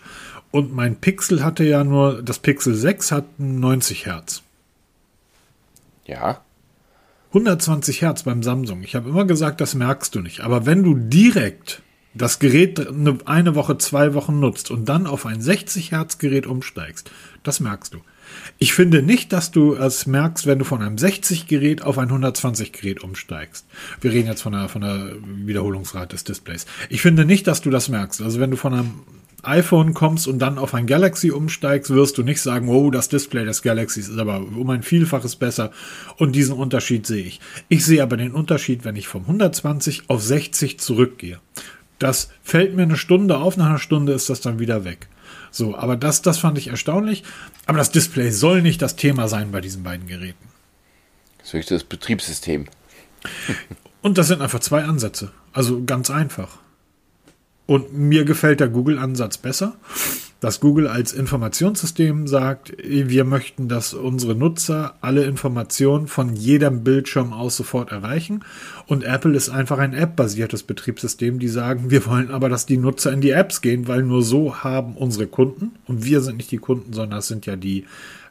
[0.52, 4.44] Und mein Pixel hatte ja nur, das Pixel 6 hat 90 Hertz.
[6.06, 6.42] Ja.
[7.36, 8.82] 120 Hertz beim Samsung.
[8.82, 10.40] Ich habe immer gesagt, das merkst du nicht.
[10.40, 11.82] Aber wenn du direkt
[12.14, 12.88] das Gerät
[13.26, 17.12] eine, Woche, zwei Wochen nutzt und dann auf ein 60 Hertz Gerät umsteigst,
[17.44, 18.00] das merkst du.
[18.58, 22.08] Ich finde nicht, dass du es merkst, wenn du von einem 60 Gerät auf ein
[22.08, 23.66] 120 Gerät umsteigst.
[24.00, 26.66] Wir reden jetzt von der, von der Wiederholungsrate des Displays.
[26.90, 28.22] Ich finde nicht, dass du das merkst.
[28.22, 28.92] Also wenn du von einem
[29.44, 33.46] iPhone kommst und dann auf ein Galaxy umsteigst, wirst du nicht sagen, oh, das Display
[33.46, 35.72] des Galaxies ist aber um ein Vielfaches besser.
[36.18, 37.40] Und diesen Unterschied sehe ich.
[37.70, 41.40] Ich sehe aber den Unterschied, wenn ich vom 120 auf 60 zurückgehe.
[42.00, 45.08] Das fällt mir eine Stunde auf, nach einer Stunde ist das dann wieder weg.
[45.52, 47.24] So, aber das, das fand ich erstaunlich.
[47.66, 50.50] Aber das Display soll nicht das Thema sein bei diesen beiden Geräten.
[51.40, 52.66] Das ist das Betriebssystem.
[54.02, 55.32] Und das sind einfach zwei Ansätze.
[55.54, 56.58] Also ganz einfach.
[57.68, 59.76] Und mir gefällt der Google-Ansatz besser,
[60.40, 67.34] dass Google als Informationssystem sagt, wir möchten, dass unsere Nutzer alle Informationen von jedem Bildschirm
[67.34, 68.44] aus sofort erreichen.
[68.86, 73.12] Und Apple ist einfach ein App-basiertes Betriebssystem, die sagen, wir wollen aber, dass die Nutzer
[73.12, 76.58] in die Apps gehen, weil nur so haben unsere Kunden, und wir sind nicht die
[76.58, 77.86] Kunden, sondern es sind ja die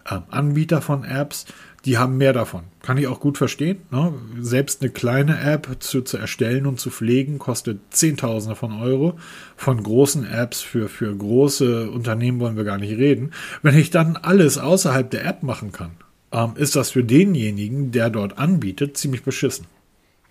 [0.05, 1.47] äh, Anbieter von Apps,
[1.85, 2.65] die haben mehr davon.
[2.83, 3.83] Kann ich auch gut verstehen.
[3.91, 4.15] Ne?
[4.41, 9.19] Selbst eine kleine App zu, zu erstellen und zu pflegen kostet Zehntausende von Euro.
[9.57, 13.33] Von großen Apps für, für große Unternehmen wollen wir gar nicht reden.
[13.63, 15.93] Wenn ich dann alles außerhalb der App machen kann,
[16.33, 19.67] ähm, ist das für denjenigen, der dort anbietet, ziemlich beschissen.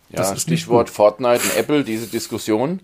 [0.10, 2.82] Ja, Stichwort Fortnite und Apple, diese Diskussion.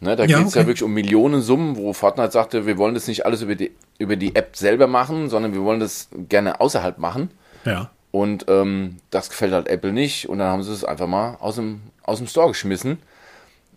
[0.00, 0.60] Ne, da ja, geht es okay.
[0.60, 4.14] ja wirklich um Millionensummen, wo Fortnite sagte, wir wollen das nicht alles über die, über
[4.14, 7.30] die App selber machen, sondern wir wollen das gerne außerhalb machen.
[7.64, 7.90] Ja.
[8.10, 10.28] Und ähm, das gefällt halt Apple nicht.
[10.28, 12.98] Und dann haben sie es einfach mal aus dem, aus dem Store geschmissen.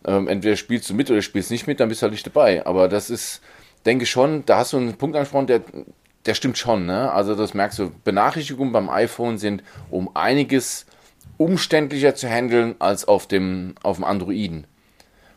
[0.06, 2.65] Ähm, entweder spielst du mit oder spielst nicht mit, dann bist du halt nicht dabei.
[2.65, 3.41] Aber das ist,
[3.86, 5.62] denke ich schon, da hast du einen Punkt angesprochen, der,
[6.26, 6.86] der stimmt schon.
[6.86, 7.12] Ne?
[7.12, 10.86] Also das merkst du, Benachrichtigungen beim iPhone sind um einiges
[11.38, 14.65] umständlicher zu handeln als auf dem, auf dem Androiden.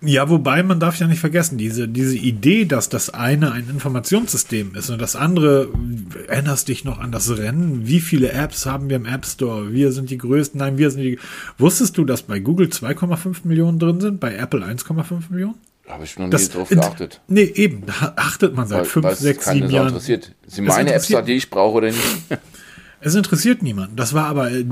[0.05, 4.75] Ja, wobei man darf ja nicht vergessen, diese, diese Idee, dass das eine ein Informationssystem
[4.75, 5.69] ist und das andere,
[6.29, 7.87] erinnerst dich noch an das Rennen?
[7.87, 9.73] Wie viele Apps haben wir im App Store?
[9.73, 11.19] Wir sind die größten, nein, wir sind die.
[11.59, 15.55] Wusstest du, dass bei Google 2,5 Millionen drin sind, bei Apple 1,5 Millionen?
[15.89, 17.21] Habe ich noch nie das, drauf geachtet.
[17.29, 19.89] Nee, eben, da achtet man seit 5, 6, 7 Jahren.
[19.89, 20.33] interessiert.
[20.47, 22.01] Sind meine Apps da, die ich brauche oder nicht?
[23.01, 23.97] es interessiert niemanden.
[23.97, 24.65] Das war aber, äh,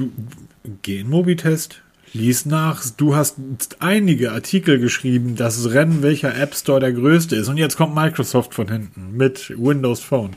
[0.82, 1.82] geh in Mobitest,
[2.14, 2.84] Lies nach.
[2.96, 3.36] Du hast
[3.78, 7.48] einige Artikel geschrieben, das Rennen, welcher App Store der größte ist.
[7.48, 10.32] Und jetzt kommt Microsoft von hinten mit Windows Phone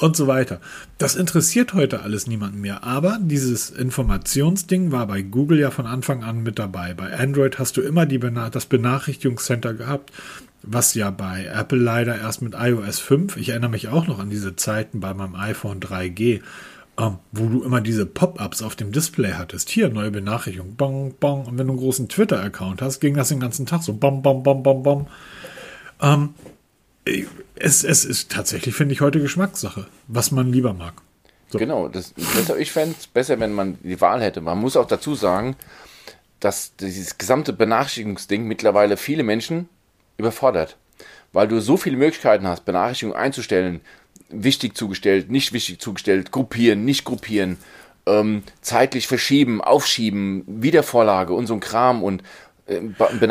[0.00, 0.60] und so weiter.
[0.98, 2.82] Das interessiert heute alles niemanden mehr.
[2.82, 6.94] Aber dieses Informationsding war bei Google ja von Anfang an mit dabei.
[6.94, 10.10] Bei Android hast du immer die Bena das Benachrichtigungscenter gehabt,
[10.62, 14.30] was ja bei Apple leider erst mit iOS 5, ich erinnere mich auch noch an
[14.30, 16.40] diese Zeiten bei meinem iPhone 3G,
[16.98, 19.68] ähm, wo du immer diese Pop-ups auf dem Display hattest.
[19.68, 21.46] Hier, neue Benachrichtigung, bong, bong.
[21.46, 24.42] Und wenn du einen großen Twitter-Account hast, ging das den ganzen Tag so bom, bom,
[24.42, 25.06] bom, bom, bom.
[26.00, 26.34] Ähm,
[27.56, 30.94] es, es ist tatsächlich, finde ich, heute Geschmackssache, was man lieber mag.
[31.48, 31.58] So.
[31.58, 34.40] Genau, das, besser, ich fände es besser, wenn man die Wahl hätte.
[34.40, 35.56] Man muss auch dazu sagen,
[36.40, 39.68] dass dieses gesamte Benachrichtigungsding mittlerweile viele Menschen
[40.16, 40.76] überfordert.
[41.32, 43.80] Weil du so viele Möglichkeiten hast, Benachrichtigungen einzustellen,
[44.42, 47.58] wichtig zugestellt, nicht wichtig zugestellt, gruppieren, nicht gruppieren,
[48.06, 52.22] ähm, zeitlich verschieben, aufschieben, Wiedervorlage und so ein Kram und
[52.66, 52.80] äh,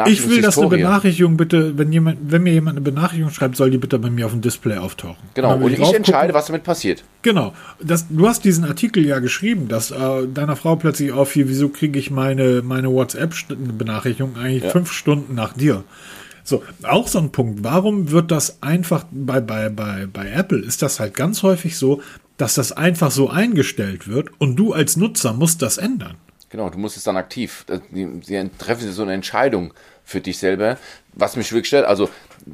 [0.07, 3.71] ich will, dass eine Benachrichtigung bitte, wenn jemand, wenn mir jemand eine Benachrichtigung schreibt, soll
[3.71, 5.17] die bitte bei mir auf dem Display auftauchen.
[5.33, 7.03] Genau, und ich, ich entscheide, was damit passiert.
[7.23, 7.53] Genau.
[7.81, 11.97] Das, du hast diesen Artikel ja geschrieben, dass äh, deiner Frau plötzlich auffiel, wieso kriege
[11.97, 14.69] ich meine, meine WhatsApp-Benachrichtigung eigentlich ja.
[14.69, 15.83] fünf Stunden nach dir?
[16.43, 17.63] So, auch so ein Punkt.
[17.63, 22.01] Warum wird das einfach bei, bei, bei, bei Apple ist das halt ganz häufig so,
[22.37, 26.17] dass das einfach so eingestellt wird und du als Nutzer musst das ändern.
[26.49, 27.65] Genau, du musst es dann aktiv.
[27.69, 27.79] Äh,
[28.21, 30.77] sie treffen so eine Entscheidung für dich selber.
[31.13, 32.09] Was mich wirklich stört, also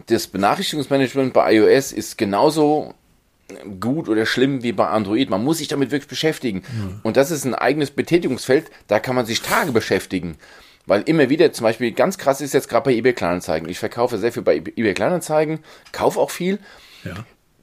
[0.08, 2.94] das Benachrichtigungsmanagement bei iOS ist genauso
[3.80, 5.30] gut oder schlimm wie bei Android.
[5.30, 6.64] Man muss sich damit wirklich beschäftigen.
[6.72, 7.00] Mhm.
[7.04, 10.38] Und das ist ein eigenes Betätigungsfeld, da kann man sich Tage beschäftigen.
[10.90, 13.70] Weil immer wieder, zum Beispiel, ganz krass ist jetzt gerade bei eBay Kleinanzeigen.
[13.70, 15.60] Ich verkaufe sehr viel bei eBay Kleinanzeigen,
[15.92, 16.58] kaufe auch viel.
[17.04, 17.14] Ja.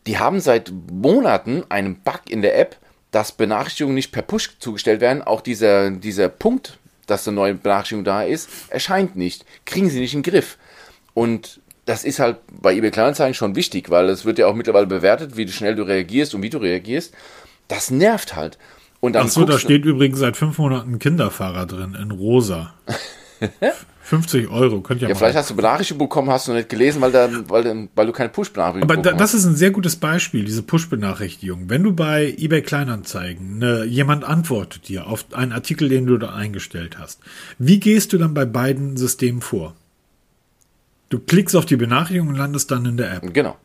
[0.06, 2.76] Die haben seit Monaten einen Bug in der App,
[3.10, 5.22] dass Benachrichtigungen nicht per Push zugestellt werden.
[5.22, 9.44] Auch dieser, dieser Punkt, dass eine neue Benachrichtigung da ist, erscheint nicht.
[9.64, 10.56] Kriegen sie nicht in den Griff.
[11.12, 14.86] Und das ist halt bei eBay Kleinanzeigen schon wichtig, weil es wird ja auch mittlerweile
[14.86, 17.12] bewertet, wie schnell du reagierst und wie du reagierst.
[17.66, 18.56] Das nervt halt.
[19.00, 22.74] Und dann Ach so, da steht übrigens seit fünf Monaten Kinderfahrer drin, in rosa.
[24.06, 25.18] 50 Euro, könnt ihr ja, mal.
[25.18, 28.28] vielleicht hast du Benachrichtigung bekommen, hast du nicht gelesen, weil, da, weil, weil du keine
[28.28, 31.68] Push-Benachrichtigung Aber da, das ist ein sehr gutes Beispiel, diese Push-Benachrichtigung.
[31.68, 36.32] Wenn du bei eBay Kleinanzeigen, ne, jemand antwortet dir auf einen Artikel, den du da
[36.32, 37.20] eingestellt hast,
[37.58, 39.74] wie gehst du dann bei beiden Systemen vor?
[41.08, 43.34] Du klickst auf die Benachrichtigung und landest dann in der App.
[43.34, 43.56] Genau.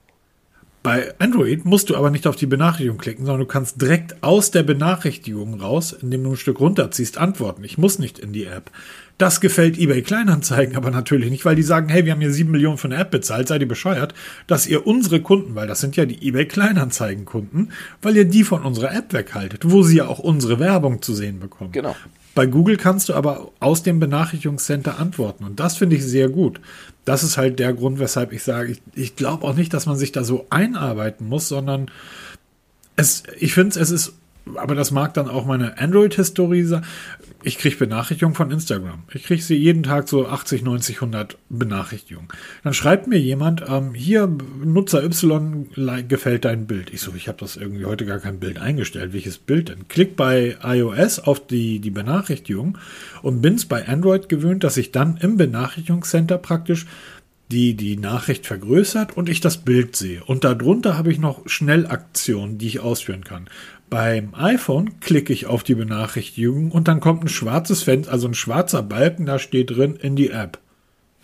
[0.83, 4.49] Bei Android musst du aber nicht auf die Benachrichtigung klicken, sondern du kannst direkt aus
[4.49, 7.63] der Benachrichtigung raus, indem du ein Stück runterziehst, antworten.
[7.63, 8.71] Ich muss nicht in die App.
[9.19, 12.49] Das gefällt eBay Kleinanzeigen aber natürlich nicht, weil die sagen, hey, wir haben hier sieben
[12.49, 14.15] Millionen für eine App bezahlt, seid ihr bescheuert,
[14.47, 17.69] dass ihr unsere Kunden, weil das sind ja die eBay Kleinanzeigen Kunden,
[18.01, 21.39] weil ihr die von unserer App weghaltet, wo sie ja auch unsere Werbung zu sehen
[21.39, 21.73] bekommen.
[21.73, 21.95] Genau.
[22.33, 26.61] Bei Google kannst du aber aus dem Benachrichtigungscenter antworten und das finde ich sehr gut.
[27.03, 29.97] Das ist halt der Grund, weshalb ich sage, ich, ich glaube auch nicht, dass man
[29.97, 31.91] sich da so einarbeiten muss, sondern
[32.95, 34.13] es, ich finde es ist
[34.55, 36.85] aber das mag dann auch meine Android-Historie sein.
[37.43, 39.03] Ich kriege Benachrichtigungen von Instagram.
[39.13, 42.29] Ich kriege sie jeden Tag so 80, 90, 100 Benachrichtigungen.
[42.63, 44.27] Dann schreibt mir jemand, ähm, hier
[44.63, 45.67] Nutzer Y
[46.07, 46.93] gefällt dein Bild.
[46.93, 49.13] Ich so, ich habe das irgendwie heute gar kein Bild eingestellt.
[49.13, 49.87] Welches Bild denn?
[49.87, 52.77] Klick bei iOS auf die, die Benachrichtigung
[53.23, 56.85] und bin's bei Android gewöhnt, dass ich dann im Benachrichtigungscenter praktisch
[57.51, 60.23] die die Nachricht vergrößert und ich das Bild sehe.
[60.23, 63.49] Und darunter habe ich noch Schnellaktionen, die ich ausführen kann.
[63.91, 68.33] Beim iPhone klicke ich auf die Benachrichtigung und dann kommt ein schwarzes Fenster, also ein
[68.33, 70.59] schwarzer Balken, da steht drin in die App.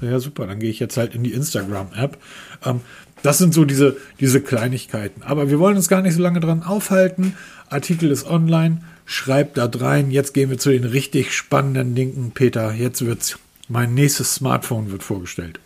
[0.01, 2.17] Ja, super, dann gehe ich jetzt halt in die Instagram-App.
[2.65, 2.81] Ähm,
[3.23, 5.23] das sind so diese, diese Kleinigkeiten.
[5.23, 7.37] Aber wir wollen uns gar nicht so lange dran aufhalten.
[7.69, 8.81] Artikel ist online.
[9.05, 10.11] Schreibt da rein.
[10.11, 12.31] Jetzt gehen wir zu den richtig spannenden Dingen.
[12.33, 15.61] Peter, jetzt wird's, mein nächstes Smartphone wird vorgestellt.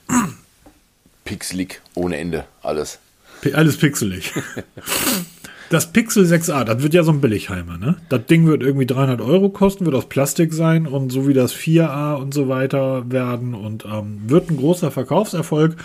[1.25, 2.99] Pixelig ohne Ende, alles.
[3.53, 4.31] Alles pixelig.
[5.71, 7.95] Das Pixel 6a, das wird ja so ein Billigheimer, ne?
[8.09, 11.55] Das Ding wird irgendwie 300 Euro kosten, wird aus Plastik sein und so wie das
[11.55, 15.77] 4a und so weiter werden und ähm, wird ein großer Verkaufserfolg,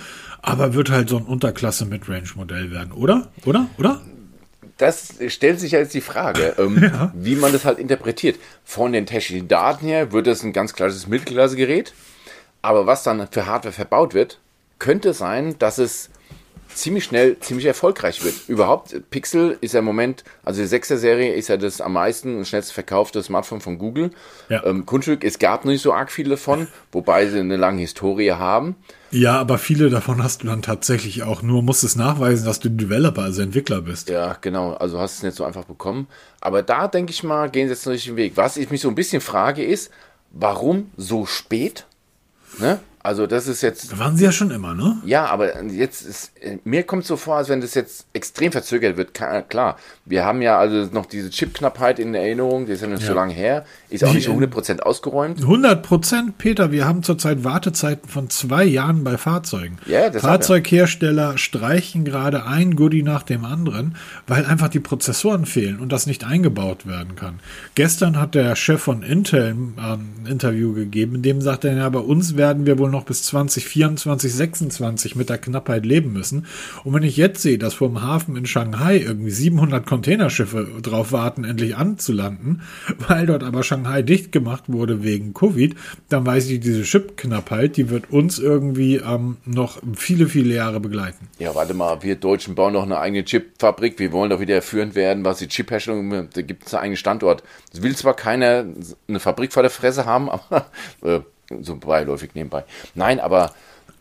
[0.42, 3.28] aber wird halt so ein Unterklasse-Midrange-Modell werden, oder?
[3.44, 3.68] Oder?
[3.78, 4.00] Oder?
[4.76, 7.12] das stellt sich ja jetzt die Frage, ähm, ja.
[7.14, 8.40] wie man das halt interpretiert.
[8.64, 11.94] Von den technischen Daten her wird es ein ganz klassisches Mittelklasse-Gerät,
[12.60, 14.40] aber was dann für Hardware verbaut wird,
[14.80, 16.10] könnte sein, dass es
[16.76, 18.34] ziemlich schnell ziemlich erfolgreich wird.
[18.48, 22.36] Überhaupt, Pixel ist ja im Moment, also die 6er Serie ist ja das am meisten
[22.36, 24.10] und schnellst verkaufte Smartphone von Google.
[24.48, 24.64] Ja.
[24.64, 28.76] Ähm, Kunststück, es gab nicht so arg viele davon, wobei sie eine lange Historie haben.
[29.10, 32.68] Ja, aber viele davon hast du dann tatsächlich auch nur, musst es nachweisen, dass du
[32.68, 34.08] Developer, also Entwickler bist.
[34.10, 36.08] Ja, genau, also hast es nicht so einfach bekommen.
[36.40, 38.32] Aber da denke ich mal, gehen sie jetzt den richtigen Weg.
[38.36, 39.90] Was ich mich so ein bisschen frage ist,
[40.32, 41.86] warum so spät?
[42.58, 42.80] Ne?
[43.06, 43.92] Also das ist jetzt.
[43.92, 44.96] Da waren sie ja schon immer, ne?
[45.04, 46.32] Ja, aber jetzt ist,
[46.64, 49.14] mir kommt so vor, als wenn das jetzt extrem verzögert wird.
[49.14, 53.08] Klar, wir haben ja also noch diese Chipknappheit in Erinnerung, die ist ja nicht ja.
[53.08, 55.40] so lange her, ist auch nicht 100% ausgeräumt.
[55.40, 59.78] 100% Peter, wir haben zurzeit Wartezeiten von zwei Jahren bei Fahrzeugen.
[59.86, 63.94] Ja, das Fahrzeughersteller streichen gerade ein Goodie nach dem anderen,
[64.26, 67.38] weil einfach die Prozessoren fehlen und das nicht eingebaut werden kann.
[67.76, 72.00] Gestern hat der Chef von Intel ein Interview gegeben, in dem sagt er, ja, bei
[72.00, 76.46] uns werden wir wohl noch noch bis 2024, 26 mit der Knappheit leben müssen.
[76.82, 81.12] Und wenn ich jetzt sehe, dass vor dem Hafen in Shanghai irgendwie 700 Containerschiffe drauf
[81.12, 82.62] warten, endlich anzulanden,
[83.08, 85.74] weil dort aber Shanghai dicht gemacht wurde wegen Covid,
[86.08, 91.28] dann weiß ich, diese Chipknappheit, die wird uns irgendwie ähm, noch viele, viele Jahre begleiten.
[91.38, 93.98] Ja, warte mal, wir Deutschen bauen noch eine eigene Chipfabrik.
[93.98, 97.42] Wir wollen doch wieder führend werden, was die Chipherstellung, da gibt es einen eigenen Standort.
[97.72, 98.64] Es will zwar keiner
[99.06, 100.70] eine Fabrik vor der Fresse haben, aber
[101.02, 101.20] äh,
[101.60, 102.64] so beiläufig nebenbei.
[102.94, 103.54] Nein, aber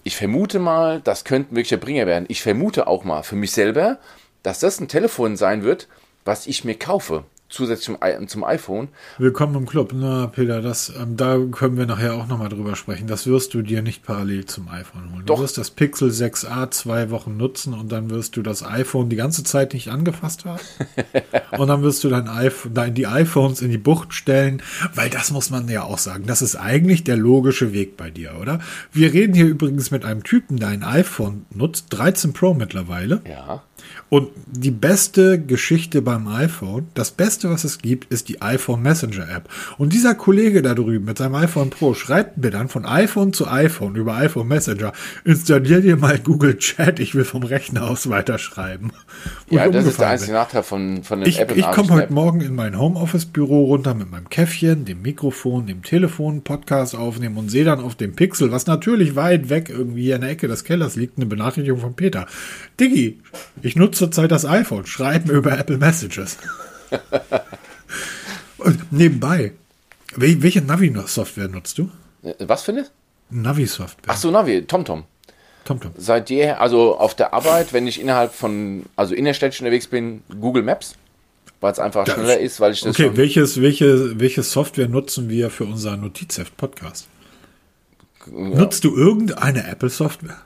[0.03, 2.25] ich vermute mal, das könnten wirklich der Bringer werden.
[2.27, 3.97] Ich vermute auch mal für mich selber,
[4.43, 5.87] dass das ein Telefon sein wird,
[6.23, 8.89] was ich mir kaufe zusätzlich zum, zum iPhone.
[9.17, 9.91] Willkommen im Club.
[9.93, 13.07] Na, Peter, das, ähm, da können wir nachher auch nochmal drüber sprechen.
[13.07, 15.25] Das wirst du dir nicht parallel zum iPhone holen.
[15.25, 15.37] Doch.
[15.37, 19.15] Du wirst das Pixel 6a zwei Wochen nutzen und dann wirst du das iPhone die
[19.15, 20.61] ganze Zeit nicht angefasst haben.
[21.57, 24.61] und dann wirst du dein iPhone, dein, die iPhones in die Bucht stellen,
[24.93, 26.25] weil das muss man ja auch sagen.
[26.25, 28.59] Das ist eigentlich der logische Weg bei dir, oder?
[28.91, 33.21] Wir reden hier übrigens mit einem Typen, der ein iPhone nutzt, 13 Pro mittlerweile.
[33.29, 33.63] Ja.
[34.09, 39.27] Und die beste Geschichte beim iPhone, das Beste, was es gibt, ist die iPhone Messenger
[39.29, 39.49] App.
[39.77, 43.47] Und dieser Kollege da drüben mit seinem iPhone Pro schreibt mir dann von iPhone zu
[43.47, 44.93] iPhone über iPhone Messenger,
[45.23, 48.91] installier dir mal Google Chat, ich will vom Rechner aus weiterschreiben.
[49.49, 52.41] ja, das ist der einzige Nachteil von, von den ich, Apple Ich komme heute Morgen
[52.41, 57.65] in mein Homeoffice-Büro runter mit meinem Käffchen, dem Mikrofon, dem Telefon, Podcast aufnehmen und sehe
[57.65, 61.17] dann auf dem Pixel, was natürlich weit weg irgendwie in der Ecke des Kellers liegt,
[61.17, 62.27] eine Benachrichtigung von Peter.
[62.79, 63.19] Diggi,
[63.61, 66.37] ich nutze zurzeit das iPhone, schreiben über Apple Messages.
[68.57, 69.53] Und nebenbei,
[70.15, 71.89] welche Navi-Software nutzt du?
[72.23, 72.91] Äh, was findest?
[73.29, 74.13] Navi-Software.
[74.13, 75.03] Ach so, Navi, TomTom.
[75.65, 75.91] TomTom.
[75.97, 80.63] Seit jeher, also auf der Arbeit, wenn ich innerhalb von, also innerstädtisch unterwegs bin, Google
[80.63, 80.95] Maps,
[81.59, 85.29] weil es einfach das schneller ist, weil ich das Okay, welches, welche, welche Software nutzen
[85.29, 87.07] wir für unser Notizheft-Podcast?
[88.27, 88.31] Ja.
[88.31, 90.37] Nutzt du irgendeine Apple-Software?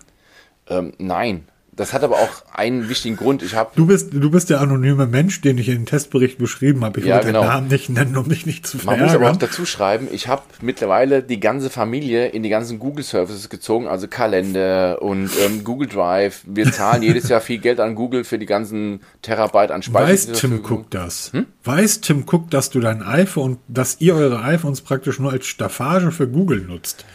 [0.67, 1.45] Ähm, nein.
[1.79, 3.41] Das hat aber auch einen wichtigen Grund.
[3.41, 6.83] Ich habe du bist du bist der anonyme Mensch, den ich in den Testbericht beschrieben
[6.83, 6.99] habe.
[6.99, 7.39] Ich ja, wollte genau.
[7.39, 9.05] den Namen nicht nennen, um dich nicht zu verärgern.
[9.05, 12.79] Man muss aber auch dazu schreiben, ich habe mittlerweile die ganze Familie in die ganzen
[12.79, 16.41] Google Services gezogen, also Kalender und ähm, Google Drive.
[16.45, 20.11] Wir zahlen jedes Jahr viel Geld an Google für die ganzen Terabyte an Speicher.
[20.11, 21.31] Weiß Tim Cook das?
[21.31, 21.45] Hm?
[21.63, 26.11] Weiß Tim Cook, dass du dein iPhone, dass ihr eure iPhones praktisch nur als Staffage
[26.11, 27.05] für Google nutzt?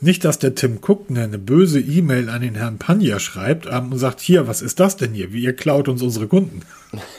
[0.00, 3.98] Nicht, dass der Tim Cook eine böse E-Mail an den Herrn Panja schreibt ähm, und
[3.98, 5.32] sagt, hier, was ist das denn hier?
[5.32, 6.62] Wie ihr klaut uns unsere Kunden.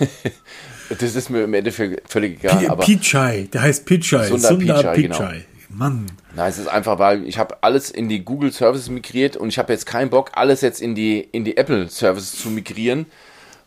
[0.90, 2.58] das ist mir im Endeffekt völlig egal.
[2.58, 4.28] P aber Pichai, der heißt Pichai.
[4.28, 5.34] Sundar, Sundar Pichai, Pichai.
[5.34, 5.50] Genau.
[5.70, 6.08] Mann.
[6.36, 9.60] Nein, es ist einfach, weil ich habe alles in die Google Services migriert und ich
[9.60, 13.06] habe jetzt keinen Bock, alles jetzt in die, in die Apple Services zu migrieren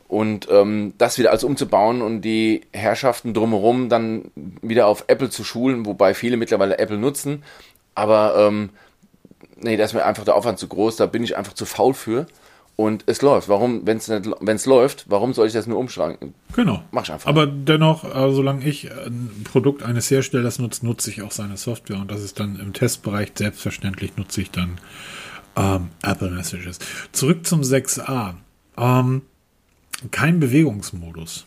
[0.09, 4.25] und ähm, das wieder alles umzubauen und die Herrschaften drumherum dann
[4.63, 7.45] wieder auf Apple zu schulen, wobei viele mittlerweile Apple nutzen.
[7.95, 8.71] Aber ähm,
[9.63, 11.95] nee, da ist mir einfach der Aufwand zu groß, da bin ich einfach zu faul
[11.95, 12.27] für.
[12.75, 13.51] Und es läuft.
[13.51, 16.35] Warum, wenn es läuft, warum soll ich das nur umschranken?
[16.57, 16.83] Genau.
[16.91, 17.29] Mach ich einfach.
[17.29, 21.99] Aber dennoch, äh, solange ich ein Produkt eines Herstellers nutze, nutze ich auch seine Software.
[21.99, 24.79] Und das ist dann im Testbereich selbstverständlich, nutze ich dann
[25.55, 26.79] ähm, Apple Messages.
[27.13, 28.35] Zurück zum 6a.
[28.79, 29.23] Ähm,
[30.11, 31.45] kein Bewegungsmodus.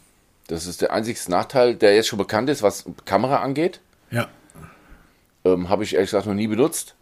[0.47, 3.81] Das ist der einzige Nachteil, der jetzt schon bekannt ist, was Kamera angeht.
[4.11, 4.27] Ja.
[5.43, 6.95] Ähm, Habe ich ehrlich gesagt noch nie benutzt.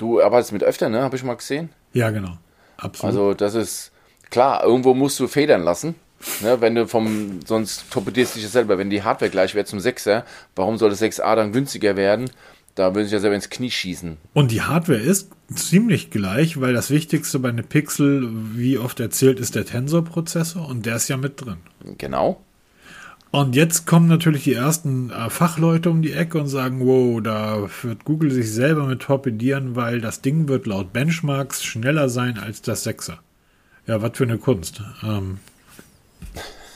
[0.00, 1.02] Du arbeitest mit öfter, ne?
[1.02, 1.68] Habe ich mal gesehen.
[1.92, 2.38] Ja, genau.
[2.78, 3.04] Absolut.
[3.04, 3.92] Also das ist
[4.30, 5.94] klar, irgendwo musst du federn lassen.
[6.40, 8.78] Ne, wenn du vom, sonst torpedierst du dich selber.
[8.78, 10.24] Wenn die Hardware gleich wäre zum 6er,
[10.56, 12.30] warum soll das 6a dann günstiger werden?
[12.74, 14.16] Da würde ich ja selber ins Knie schießen.
[14.32, 19.38] Und die Hardware ist ziemlich gleich, weil das Wichtigste bei einem Pixel, wie oft erzählt,
[19.38, 21.58] ist der Tensor-Prozessor und der ist ja mit drin.
[21.98, 22.40] Genau.
[23.32, 27.68] Und jetzt kommen natürlich die ersten äh, Fachleute um die Ecke und sagen, wow, da
[27.82, 32.60] wird Google sich selber mit torpedieren, weil das Ding wird laut Benchmarks schneller sein als
[32.60, 33.20] das Sechser.
[33.86, 34.82] Ja, was für eine Kunst.
[35.04, 35.38] Ähm,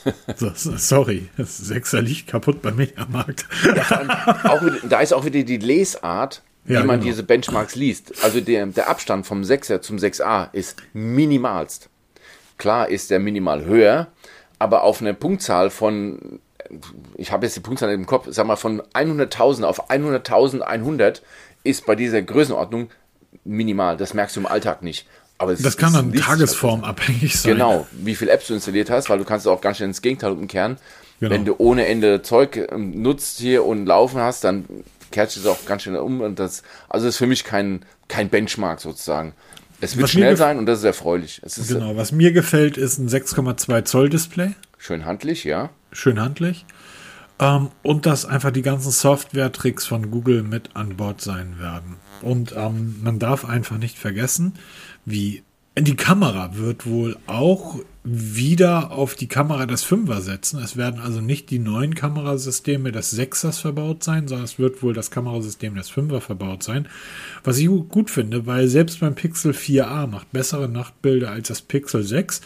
[0.36, 3.46] so, sorry, das Sechser liegt kaputt beim Mediamarkt.
[3.64, 7.10] Ja, auch, da ist auch wieder die Lesart, wie ja, man genau.
[7.10, 8.14] diese Benchmarks liest.
[8.22, 11.88] Also der, der Abstand vom 6er zum 6a ist minimalst.
[12.58, 14.06] Klar ist der minimal höher,
[14.60, 16.40] aber auf eine Punktzahl von
[17.16, 21.20] ich habe jetzt die Punktzahl im Kopf, sag mal, von 100.000 auf 100.100
[21.64, 22.90] ist bei dieser Größenordnung
[23.44, 23.96] minimal.
[23.96, 25.06] Das merkst du im Alltag nicht.
[25.38, 27.52] Aber es Das kann dann nichts, tagesformabhängig sein.
[27.52, 30.32] Genau, wie viel Apps du installiert hast, weil du kannst auch ganz schnell ins Gegenteil
[30.32, 30.76] umkehren.
[31.20, 31.34] Genau.
[31.34, 34.64] Wenn du ohne Ende Zeug ähm, nutzt hier und laufen hast, dann
[35.10, 36.20] kehrt es auch ganz schnell um.
[36.20, 39.32] Und das, also das ist für mich kein, kein Benchmark sozusagen.
[39.80, 41.42] Es wird Was schnell sein und das ist erfreulich.
[41.42, 44.52] Ist Genau, was mir gefällt, ist ein 6,2 Zoll Display.
[44.78, 45.70] schön handlich, ja.
[45.94, 46.66] Schön handlich.
[47.40, 51.96] Ähm, und dass einfach die ganzen Software-Tricks von Google mit an Bord sein werden.
[52.22, 54.54] Und ähm, man darf einfach nicht vergessen,
[55.04, 55.42] wie
[55.76, 60.61] die Kamera wird wohl auch wieder auf die Kamera des 5er setzen.
[60.62, 64.92] Es werden also nicht die neuen Kamerasysteme des 6ers verbaut sein, sondern es wird wohl
[64.94, 66.87] das Kamerasystem des 5er verbaut sein.
[67.42, 71.62] Was ich gu- gut finde, weil selbst beim Pixel 4a macht bessere Nachtbilder als das
[71.62, 72.42] Pixel 6.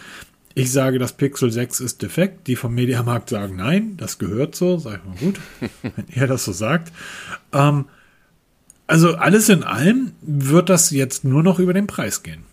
[0.54, 2.46] Ich sage, das Pixel 6 ist defekt.
[2.46, 4.78] Die vom Mediamarkt sagen, nein, das gehört so.
[4.78, 5.40] Sag ich mal gut,
[5.82, 6.92] wenn ihr das so sagt.
[7.52, 7.86] Ähm,
[8.86, 12.44] also alles in allem wird das jetzt nur noch über den Preis gehen.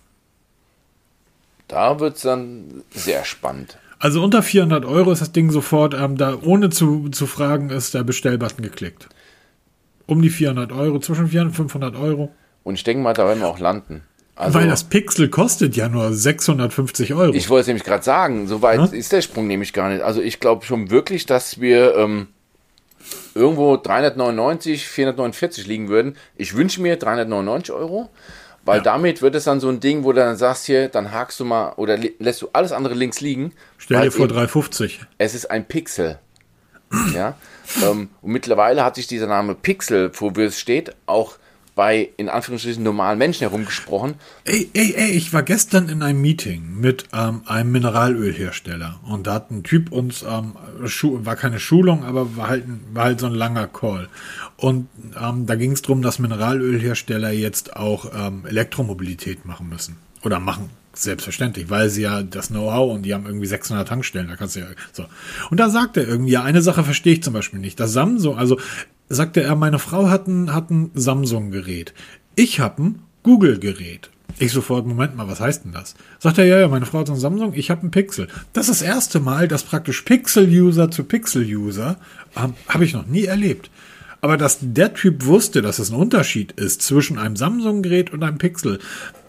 [1.68, 3.78] Da wird es dann sehr spannend.
[4.00, 7.94] Also unter 400 Euro ist das Ding sofort, ähm, da ohne zu, zu fragen, ist
[7.94, 9.08] der Bestellbutton geklickt.
[10.06, 12.32] Um die 400 Euro, zwischen 400 und 500 Euro.
[12.64, 14.04] Und ich denke mal, da werden wir auch landen.
[14.36, 17.34] Also, Weil das Pixel kostet ja nur 650 Euro.
[17.34, 20.02] ich wollte es nämlich gerade sagen, so weit ist der Sprung nämlich gar nicht.
[20.02, 22.28] Also ich glaube schon wirklich, dass wir ähm,
[23.34, 26.18] irgendwo 399, 449 liegen würden.
[26.36, 28.10] Ich wünsche mir 399 Euro,
[28.66, 31.40] weil damit wird es dann so ein Ding, wo du dann sagst hier, dann hakst
[31.40, 33.54] du mal oder lässt du alles andere links liegen.
[33.78, 35.00] Stell dir vor eben 350.
[35.18, 36.20] es ist ein Pixel.
[37.14, 37.36] Ja.
[37.84, 41.38] ähm, und mittlerweile hat sich dieser Name Pixel, wofür es steht, auch
[41.76, 44.16] bei in Anführungsstrichen normalen Menschen herumgesprochen.
[44.46, 49.36] Ey, ey, ey, ich war gestern in einem Meeting mit ähm, einem Mineralölhersteller und da
[49.36, 50.54] hat ein Typ uns, ähm,
[51.26, 54.08] war keine Schulung, aber war halt, war halt so ein langer Call.
[54.56, 54.88] Und
[55.22, 59.98] ähm, da ging es darum, dass Mineralölhersteller jetzt auch ähm, Elektromobilität machen müssen.
[60.24, 60.70] Oder machen.
[60.94, 64.62] Selbstverständlich, weil sie ja das Know-how und die haben irgendwie 600 Tankstellen, da kannst du
[64.62, 65.06] ja, so.
[65.50, 67.78] Und da sagt er irgendwie, ja, eine Sache verstehe ich zum Beispiel nicht.
[67.82, 68.58] Das Samsung, also
[69.10, 71.94] sagte er, meine Frau hat ein, hat ein Samsung-Gerät.
[72.36, 74.10] Ich habe ein Google-Gerät.
[74.38, 75.96] Ich sofort, Moment mal, was heißt denn das?
[76.20, 78.28] Sagt er, ja, ja, meine Frau hat ein Samsung, ich habe ein Pixel.
[78.52, 81.98] Das ist das erste Mal, dass praktisch Pixel-User zu Pixel-User,
[82.36, 83.70] ähm, habe ich noch nie erlebt.
[84.26, 88.40] Aber dass der Typ wusste, dass es ein Unterschied ist zwischen einem Samsung-Gerät und einem
[88.40, 88.80] Pixel,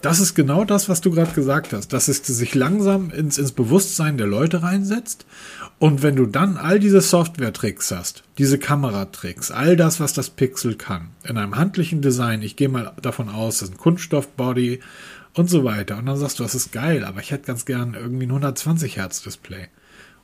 [0.01, 1.93] das ist genau das, was du gerade gesagt hast.
[1.93, 5.27] Dass es sich langsam ins, ins Bewusstsein der Leute reinsetzt.
[5.77, 10.73] Und wenn du dann all diese Software-Tricks hast, diese Kameratricks, all das, was das Pixel
[10.73, 14.79] kann, in einem handlichen Design, ich gehe mal davon aus, das ist ein Kunststoff-Body
[15.35, 15.99] und so weiter.
[15.99, 18.97] Und dann sagst du, das ist geil, aber ich hätte ganz gern irgendwie ein 120
[18.97, 19.67] Hertz Display.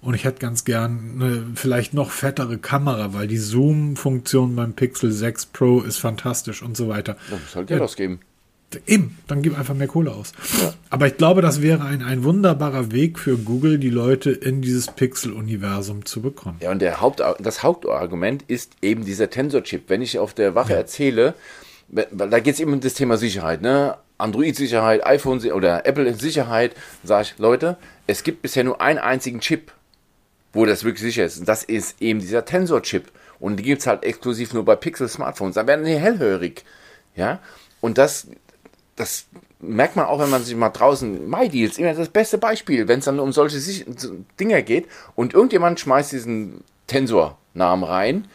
[0.03, 5.11] Und ich hätte ganz gern eine vielleicht noch fettere Kamera, weil die Zoom-Funktion beim Pixel
[5.11, 7.15] 6 Pro ist fantastisch und so weiter.
[7.29, 8.19] Da muss halt Geld ausgeben.
[8.85, 10.33] Eben, dann gib einfach mehr Kohle aus.
[10.89, 14.87] Aber ich glaube, das wäre ein, ein wunderbarer Weg für Google, die Leute in dieses
[14.87, 16.57] Pixel-Universum zu bekommen.
[16.59, 19.83] Ja, und der Haupt, das Hauptargument ist eben dieser Tensor-Chip.
[19.87, 21.33] Wenn ich auf der Wache erzähle,
[21.87, 23.97] weil da geht es eben um das Thema Sicherheit, ne?
[24.17, 29.71] Android-Sicherheit, iPhone oder Apple-Sicherheit, sage ich, Leute, es gibt bisher nur einen einzigen Chip,
[30.53, 31.39] wo das wirklich sicher ist.
[31.39, 33.11] Und das ist eben dieser Tensor-Chip.
[33.39, 35.55] Und die gibt es halt exklusiv nur bei Pixel-Smartphones.
[35.55, 36.63] Da werden die hellhörig.
[37.15, 37.39] Ja,
[37.81, 38.27] und das,
[38.95, 39.25] das
[39.59, 43.05] merkt man auch, wenn man sich mal draußen, MyDeals, immer das beste Beispiel, wenn es
[43.05, 43.59] dann um solche
[44.39, 48.27] Dinger geht und irgendjemand schmeißt diesen Tensor-Namen rein,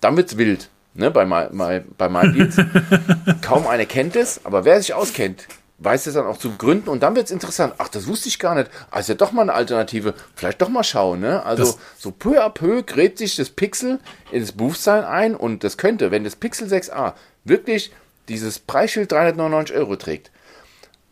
[0.00, 0.70] dann wird's wild.
[0.94, 2.56] Ne, bei, My, My, bei MyDeals.
[3.42, 5.46] Kaum einer kennt es, aber wer sich auskennt,
[5.78, 7.74] weiß es dann auch zu begründen und dann wird's interessant.
[7.78, 8.70] Ach, das wusste ich gar nicht.
[8.90, 10.14] Ah, ist ja doch mal eine Alternative.
[10.34, 11.20] Vielleicht doch mal schauen.
[11.20, 11.44] Ne?
[11.44, 13.98] Also Das- so peu à peu gräbt sich das Pixel
[14.32, 17.92] ins Bewusstsein ein und das könnte, wenn das Pixel 6a wirklich
[18.28, 20.30] dieses Preisschild 399 Euro trägt,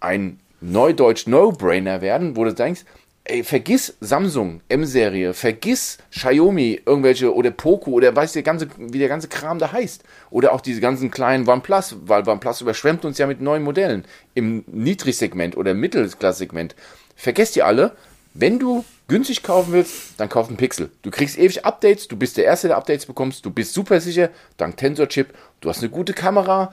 [0.01, 2.83] ein neudeutsch No-Brainer werden, wo du denkst,
[3.25, 9.09] ey, vergiss Samsung, M-Serie, vergiss Xiaomi, irgendwelche oder Poco oder weiß der ganze, wie der
[9.09, 10.05] ganze Kram da heißt.
[10.31, 14.65] Oder auch diese ganzen kleinen OnePlus, weil OnePlus überschwemmt uns ja mit neuen Modellen im
[14.67, 16.75] Niedrigsegment oder Mittelsklassegment.
[17.17, 17.93] Vergesst die alle.
[18.35, 20.91] Wenn du günstig kaufen willst, dann kauf einen Pixel.
[21.03, 24.31] Du kriegst ewig Updates, du bist der Erste, der Updates bekommst, du bist super sicher,
[24.57, 26.73] dank Tensor-Chip, du hast eine gute Kamera,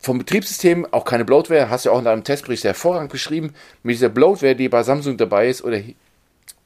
[0.00, 3.94] vom Betriebssystem auch keine Bloatware, hast du ja auch in deinem Testbericht hervorragend beschrieben, mit
[3.94, 5.78] dieser Bloatware, die bei Samsung dabei ist, oder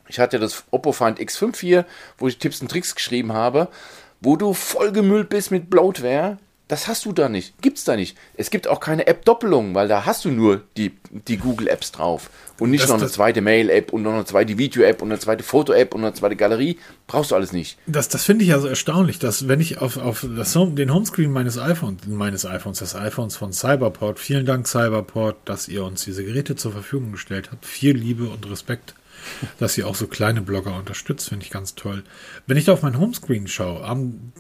[0.09, 3.68] ich hatte das Oppo Find X5 hier, wo ich Tipps und Tricks geschrieben habe,
[4.20, 7.60] wo du vollgemüllt bist mit Bloatware, Das hast du da nicht.
[7.60, 8.16] Gibt's da nicht.
[8.38, 10.92] Es gibt auch keine App-Doppelung, weil da hast du nur die,
[11.28, 12.30] die Google-Apps drauf.
[12.58, 15.44] Und nicht Das- noch eine zweite Mail-App und noch eine zweite Video-App und eine zweite
[15.44, 16.78] Foto-App und eine zweite Galerie.
[17.06, 17.76] Brauchst du alles nicht.
[17.86, 20.92] Das, das finde ich ja so erstaunlich, dass wenn ich auf, auf das Home, den
[20.94, 26.04] Homescreen meines iPhones, meines iPhones, des iPhones von Cyberport, vielen Dank Cyberport, dass ihr uns
[26.04, 27.66] diese Geräte zur Verfügung gestellt habt.
[27.66, 28.94] Viel Liebe und Respekt,
[29.59, 32.05] dass ihr auch so kleine Blogger unterstützt, finde ich ganz toll.
[32.47, 33.83] Wenn ich da auf mein Homescreen schaue,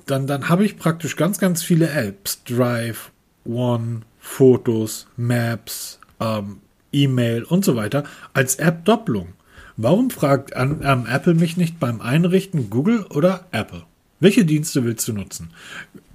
[0.06, 2.42] dann, dann habe ich praktisch ganz, ganz viele Apps.
[2.44, 3.10] Drive,
[3.44, 6.58] One, Fotos, Maps, ähm,
[6.92, 9.34] E-Mail und so weiter als App-Doppelung.
[9.76, 13.82] Warum fragt an, ähm, Apple mich nicht beim Einrichten Google oder Apple?
[14.20, 15.50] Welche Dienste willst du nutzen?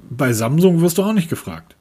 [0.09, 1.75] Bei Samsung wirst du auch nicht gefragt.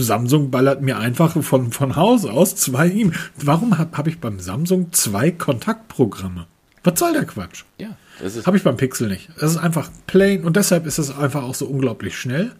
[0.00, 3.18] Samsung ballert mir einfach von, von Haus aus zwei E-Mail.
[3.36, 6.46] Warum habe hab ich beim Samsung zwei Kontaktprogramme?
[6.82, 7.64] Was soll der Quatsch?
[7.78, 8.46] Ja, das.
[8.46, 9.28] Habe ich beim Pixel nicht.
[9.36, 12.52] Es ist einfach plain und deshalb ist es einfach auch so unglaublich schnell.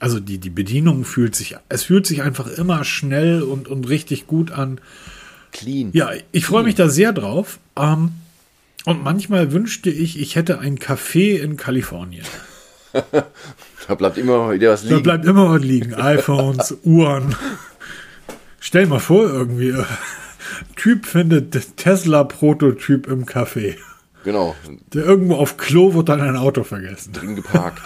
[0.00, 4.26] Also die, die Bedienung fühlt sich, es fühlt sich einfach immer schnell und, und richtig
[4.26, 4.80] gut an.
[5.52, 5.90] clean.
[5.92, 7.58] Ja, ich freue mich da sehr drauf.
[7.76, 8.12] Ähm,
[8.84, 12.24] und manchmal wünschte ich, ich hätte ein Café in Kalifornien.
[13.88, 15.02] Da bleibt immer wieder was Da liegen.
[15.02, 15.94] bleibt immer was liegen.
[15.94, 17.34] iPhones, Uhren.
[18.60, 19.70] Stell mal vor, irgendwie.
[19.70, 19.84] äh,
[20.76, 23.76] Typ findet Tesla-Prototyp im Café.
[24.24, 24.54] Genau.
[24.92, 27.12] Der irgendwo auf Klo wird dann ein Auto vergessen.
[27.12, 27.82] Drin geparkt.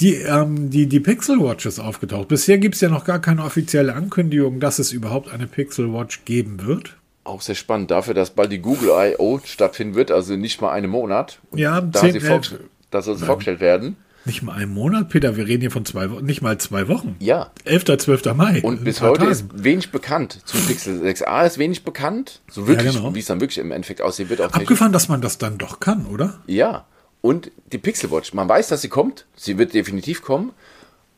[0.00, 2.28] Die, ähm, die, die Pixel Watch ist aufgetaucht.
[2.28, 6.24] Bisher gibt es ja noch gar keine offizielle Ankündigung, dass es überhaupt eine Pixel Watch
[6.24, 6.96] geben wird.
[7.24, 9.40] Auch sehr spannend dafür, dass bald die Google I.O.
[9.44, 11.40] stattfinden wird, also nicht mal einen Monat.
[11.50, 12.28] Und Ja, da, 10, sie 11.
[12.30, 12.54] vorgest-
[12.90, 13.96] da soll es vorgestellt werden.
[14.30, 17.16] Nicht mal einen Monat, Peter, wir reden hier von zwei Wochen, nicht mal zwei Wochen.
[17.18, 17.50] Ja.
[17.64, 17.86] 11.
[17.98, 18.32] 12.
[18.36, 18.60] Mai.
[18.62, 19.32] Und bis heute Tagen.
[19.32, 20.38] ist wenig bekannt.
[20.44, 22.40] Zum Pixel 6a ist wenig bekannt.
[22.48, 23.12] So wirklich, genau.
[23.12, 24.40] wie es dann wirklich im Endeffekt aussehen wird.
[24.40, 24.52] Auch.
[24.52, 26.38] Abgefahren, dass man das dann doch kann, oder?
[26.46, 26.86] Ja.
[27.20, 29.26] Und die Pixel Watch, man weiß, dass sie kommt.
[29.34, 30.52] Sie wird definitiv kommen.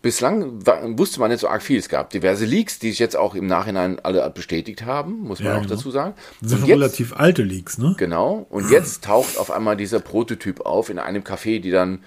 [0.01, 1.79] Bislang wusste man nicht so arg viel.
[1.79, 5.49] Es gab diverse Leaks, die sich jetzt auch im Nachhinein alle bestätigt haben, muss man
[5.49, 5.75] Ja, auch genau.
[5.75, 6.15] dazu sagen.
[6.41, 7.95] Das sind jetzt, relativ alte Leaks, ne?
[7.99, 8.47] Genau.
[8.49, 11.99] Und jetzt taucht auf einmal dieser Prototyp auf in einem Café, die dann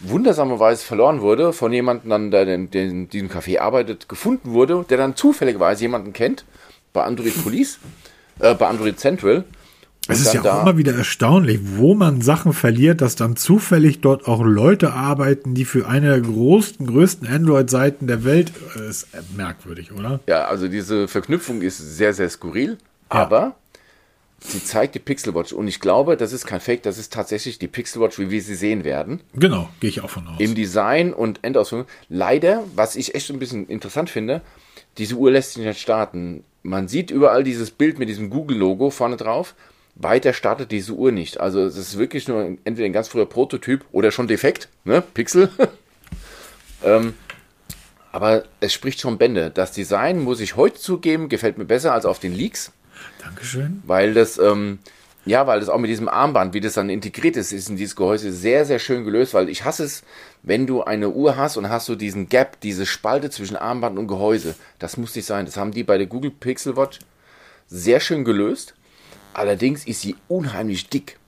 [0.00, 4.84] wundersamerweise verloren wurde, von jemandem dann, der in, der in diesem Café arbeitet, gefunden wurde,
[4.88, 6.44] der dann zufälligerweise jemanden kennt,
[6.92, 7.78] bei Android Police,
[8.38, 9.44] äh, bei Android Central.
[10.10, 14.26] Es ist ja auch immer wieder erstaunlich, wo man Sachen verliert, dass dann zufällig dort
[14.26, 19.92] auch Leute arbeiten, die für eine der größten, größten Android-Seiten der Welt äh, ist merkwürdig,
[19.92, 20.20] oder?
[20.26, 22.78] Ja, also diese Verknüpfung ist sehr, sehr skurril,
[23.10, 23.56] aber
[24.40, 27.58] sie zeigt die Pixel Watch und ich glaube, das ist kein Fake, das ist tatsächlich
[27.58, 29.20] die Pixel Watch, wie wir sie sehen werden.
[29.34, 30.40] Genau, gehe ich auch von aus.
[30.40, 31.86] Im Design und Endausführung.
[32.08, 34.42] Leider, was ich echt ein bisschen interessant finde,
[34.98, 36.44] diese Uhr lässt sich nicht starten.
[36.62, 39.54] Man sieht überall dieses Bild mit diesem Google-Logo vorne drauf.
[39.94, 41.40] Weiter startet diese Uhr nicht.
[41.40, 45.02] Also es ist wirklich nur entweder ein ganz früher Prototyp oder schon defekt, ne?
[45.02, 45.50] Pixel.
[46.84, 47.14] ähm,
[48.12, 49.50] aber es spricht schon Bände.
[49.50, 52.72] Das Design, muss ich heute zugeben, gefällt mir besser als auf den Leaks
[53.22, 53.82] Dankeschön.
[53.86, 54.78] weil das, ähm,
[55.26, 57.96] ja, weil das auch mit diesem Armband, wie das dann integriert ist, ist in dieses
[57.96, 60.02] Gehäuse sehr, sehr schön gelöst, weil ich hasse es,
[60.42, 64.06] wenn du eine Uhr hast und hast so diesen Gap, diese Spalte zwischen Armband und
[64.06, 64.54] Gehäuse.
[64.78, 65.44] Das muss nicht sein.
[65.46, 66.98] Das haben die bei der Google Pixel Watch
[67.68, 68.74] sehr schön gelöst.
[69.34, 71.18] Allerdings ist sie unheimlich dick.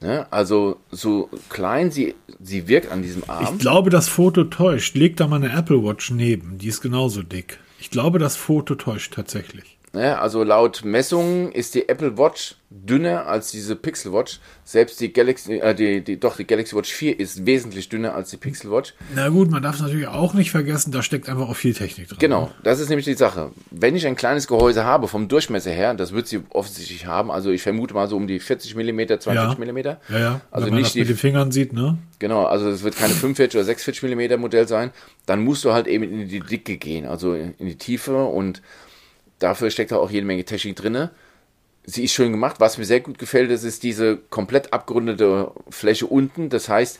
[0.00, 0.26] Ne?
[0.30, 3.54] Also so klein sie, sie wirkt an diesem Arm.
[3.54, 4.96] Ich glaube, das Foto täuscht.
[4.96, 6.58] Leg da mal eine Apple Watch neben.
[6.58, 7.58] Die ist genauso dick.
[7.80, 9.77] Ich glaube, das Foto täuscht tatsächlich.
[9.94, 14.38] Ne, also laut Messungen ist die Apple Watch dünner als diese Pixel Watch.
[14.62, 18.28] Selbst die Galaxy, äh, die, die, doch die Galaxy Watch 4 ist wesentlich dünner als
[18.28, 18.92] die Pixel Watch.
[19.14, 22.08] Na gut, man darf es natürlich auch nicht vergessen, da steckt einfach auch viel Technik
[22.08, 22.18] drin.
[22.20, 23.52] Genau, das ist nämlich die Sache.
[23.70, 27.50] Wenn ich ein kleines Gehäuse habe vom Durchmesser her, das wird sie offensichtlich haben, also
[27.50, 29.54] ich vermute mal so um die 40 mm, 42 Ja.
[29.72, 29.78] mm.
[29.78, 30.40] Ja, ja.
[30.50, 31.96] Also Wenn man nicht das mit die den Fingern sieht, ne?
[32.18, 34.90] Genau, also es wird keine 45 oder 46 mm Modell sein.
[35.24, 38.60] Dann musst du halt eben in die Dicke gehen, also in die Tiefe und
[39.38, 41.10] dafür steckt auch jede Menge Technik drinne.
[41.84, 42.56] Sie ist schön gemacht.
[42.58, 46.50] Was mir sehr gut gefällt, das ist diese komplett abgerundete Fläche unten.
[46.50, 46.98] Das heißt,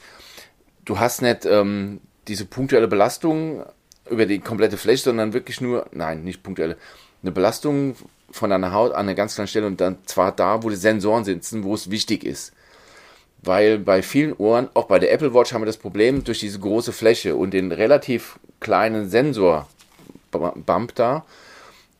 [0.84, 3.64] du hast nicht ähm, diese punktuelle Belastung
[4.11, 6.76] über die komplette Fläche, sondern wirklich nur, nein, nicht punktuelle,
[7.22, 7.97] eine Belastung
[8.30, 11.24] von deiner Haut an einer ganz kleinen Stelle und dann zwar da, wo die Sensoren
[11.24, 12.53] sitzen, wo es wichtig ist.
[13.43, 16.59] Weil bei vielen Ohren, auch bei der Apple Watch, haben wir das Problem durch diese
[16.59, 21.24] große Fläche und den relativ kleinen Sensor-Bump da,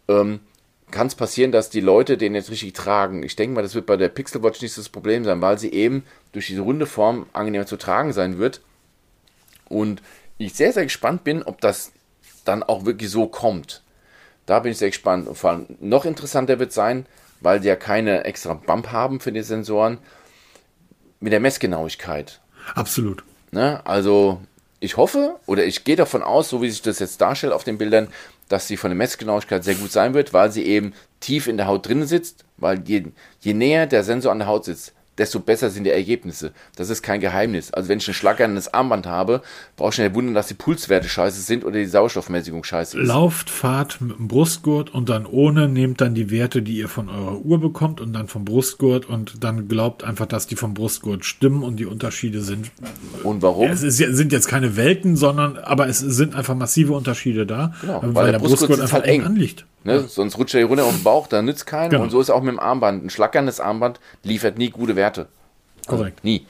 [0.09, 0.41] ähm,
[0.91, 3.23] kann es passieren, dass die Leute den jetzt richtig tragen.
[3.23, 5.73] Ich denke mal, das wird bei der Pixel Watch nicht das Problem sein, weil sie
[5.73, 8.61] eben durch diese runde Form angenehmer zu tragen sein wird.
[9.69, 10.03] Und
[10.39, 11.93] ich sehr, sehr gespannt bin, ob das
[12.45, 13.83] dann auch wirklich so kommt.
[14.47, 15.29] Da bin ich sehr gespannt.
[15.29, 17.05] Und vor allem noch interessanter wird sein,
[17.41, 19.99] weil sie ja keine extra Bump haben für die Sensoren,
[21.21, 22.41] mit der Messgenauigkeit.
[22.75, 23.25] Absolut.
[23.51, 23.85] Ne?
[23.85, 24.41] Also
[24.81, 27.79] ich hoffe oder ich gehe davon aus, so wie sich das jetzt darstellt auf den
[27.79, 28.09] Bildern,
[28.49, 31.67] dass sie von der Messgenauigkeit sehr gut sein wird, weil sie eben tief in der
[31.67, 33.05] Haut drin sitzt, weil je,
[33.41, 36.53] je näher der Sensor an der Haut sitzt, desto besser sind die Ergebnisse.
[36.77, 37.73] Das ist kein Geheimnis.
[37.73, 39.43] Also wenn ich ein schlackerndes Armband habe,
[39.77, 43.07] brauche ich nicht wundern, dass die Pulswerte scheiße sind oder die Sauerstoffmäßigung scheiße ist.
[43.07, 47.09] Lauft, fahrt mit dem Brustgurt und dann ohne, nehmt dann die Werte, die ihr von
[47.09, 51.25] eurer Uhr bekommt und dann vom Brustgurt und dann glaubt einfach, dass die vom Brustgurt
[51.25, 52.71] stimmen und die Unterschiede sind.
[53.23, 53.71] Und warum?
[53.71, 58.03] Es ist, sind jetzt keine Welten, sondern aber es sind einfach massive Unterschiede da, Genau,
[58.03, 59.23] weil, weil der, der Brustgurt Brustgurt einfach halt eng.
[59.25, 59.67] anliegt.
[59.89, 60.01] Ne?
[60.09, 61.91] Sonst rutscht er hier runter auf den Bauch, da nützt keinen.
[61.91, 62.05] Genau.
[62.05, 63.05] Und so ist auch mit dem Armband.
[63.05, 65.27] Ein schlackerndes Armband liefert nie gute Werte.
[65.87, 66.23] Also Korrekt.
[66.25, 66.47] Nie.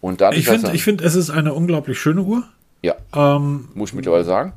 [0.00, 2.44] Und dadurch, Ich finde, ich finde, es ist eine unglaublich schöne Uhr.
[2.82, 4.52] ja, Ähm, muss ich mittlerweile sagen.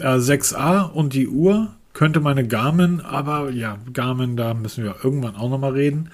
[0.00, 5.36] äh, 6a und die Uhr könnte meine Garmin, aber ja, Garmin, da müssen wir irgendwann
[5.36, 6.10] auch nochmal reden.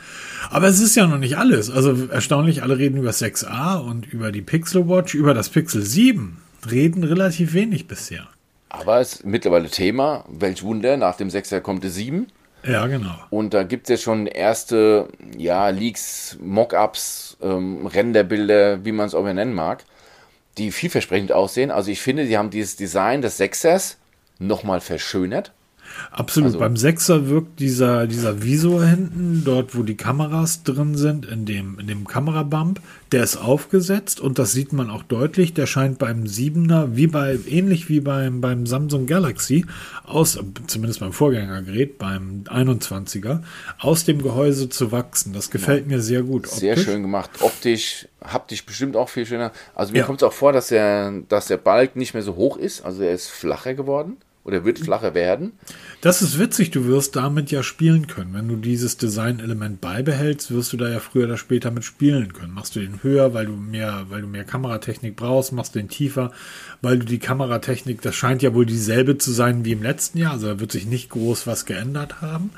[0.50, 1.70] Aber es ist ja noch nicht alles.
[1.70, 6.36] Also erstaunlich, alle reden über 6a und über die Pixel Watch, über das Pixel 7
[6.70, 8.28] reden relativ wenig bisher.
[8.70, 10.24] Aber es ist mittlerweile Thema.
[10.28, 12.28] Welch Wunder, nach dem 6er kommt die 7.
[12.62, 13.14] Ja, genau.
[13.30, 19.14] Und da gibt es jetzt schon erste ja, Leaks, Mockups, ähm, Renderbilder, wie man es
[19.14, 19.84] auch immer nennen mag,
[20.58, 21.70] die vielversprechend aussehen.
[21.70, 23.98] Also ich finde, die haben dieses Design des Sechsers
[24.38, 25.52] nochmal verschönert.
[26.10, 26.48] Absolut.
[26.48, 31.44] Also- Beim 6er wirkt dieser, dieser Visor hinten, dort wo die Kameras drin sind, in
[31.46, 32.80] dem, in dem Kamerabump,
[33.12, 35.52] der ist aufgesetzt und das sieht man auch deutlich.
[35.54, 39.66] Der scheint beim 7er, wie bei, ähnlich wie beim, beim Samsung Galaxy,
[40.04, 43.42] aus, zumindest beim Vorgängergerät, beim 21er,
[43.78, 45.32] aus dem Gehäuse zu wachsen.
[45.32, 46.46] Das gefällt mir sehr gut.
[46.46, 46.84] Sehr optisch.
[46.86, 47.30] schön gemacht.
[47.40, 49.50] Optisch, haptisch bestimmt auch viel schöner.
[49.74, 50.04] Also mir Ja.
[50.06, 52.84] kommt es auch vor, dass der, dass der Balk nicht mehr so hoch ist.
[52.84, 54.16] Also er ist flacher geworden.
[54.42, 55.52] Oder wird flacher werden.
[56.00, 58.32] Das ist witzig, du wirst damit ja spielen können.
[58.32, 62.54] Wenn du dieses Designelement beibehältst, wirst du da ja früher oder später mit spielen können.
[62.54, 65.90] Machst du den höher, weil du mehr, weil du mehr Kameratechnik brauchst, machst du den
[65.90, 66.32] tiefer,
[66.80, 70.32] weil du die Kameratechnik, das scheint ja wohl dieselbe zu sein wie im letzten Jahr,
[70.32, 72.50] also da wird sich nicht groß was geändert haben.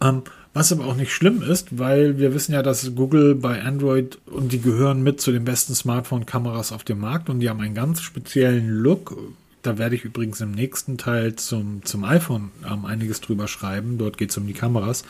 [0.00, 4.18] Ähm, was aber auch nicht schlimm ist, weil wir wissen ja, dass Google bei Android
[4.26, 7.74] und die gehören mit zu den besten Smartphone-Kameras auf dem Markt und die haben einen
[7.74, 9.16] ganz speziellen Look.
[9.62, 13.98] Da werde ich übrigens im nächsten Teil zum, zum iPhone ähm, einiges drüber schreiben.
[13.98, 15.04] Dort geht es um die Kameras.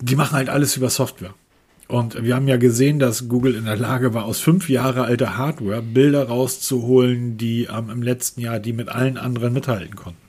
[0.00, 1.34] Die machen halt alles über Software.
[1.88, 5.36] Und wir haben ja gesehen, dass Google in der Lage war, aus fünf Jahre alter
[5.36, 10.25] Hardware Bilder rauszuholen, die ähm, im letzten Jahr die mit allen anderen mithalten konnten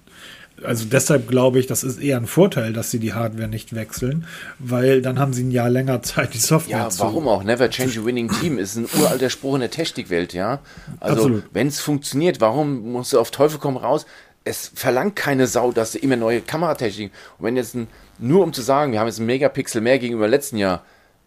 [0.63, 4.25] also deshalb glaube ich, das ist eher ein Vorteil, dass sie die Hardware nicht wechseln,
[4.59, 7.01] weil dann haben sie ein Jahr länger Zeit, die Software Ja, zu.
[7.01, 7.43] warum auch?
[7.43, 10.59] Never change a winning team ist ein uralter Spruch in der Technikwelt, ja.
[10.99, 14.05] Also, wenn es funktioniert, warum musst du auf Teufel komm raus?
[14.43, 17.11] Es verlangt keine Sau, dass du immer neue Kameratechnik.
[17.37, 17.87] Und wenn jetzt ein,
[18.17, 20.83] nur um zu sagen, wir haben jetzt einen Megapixel mehr gegenüber letzten Jahr,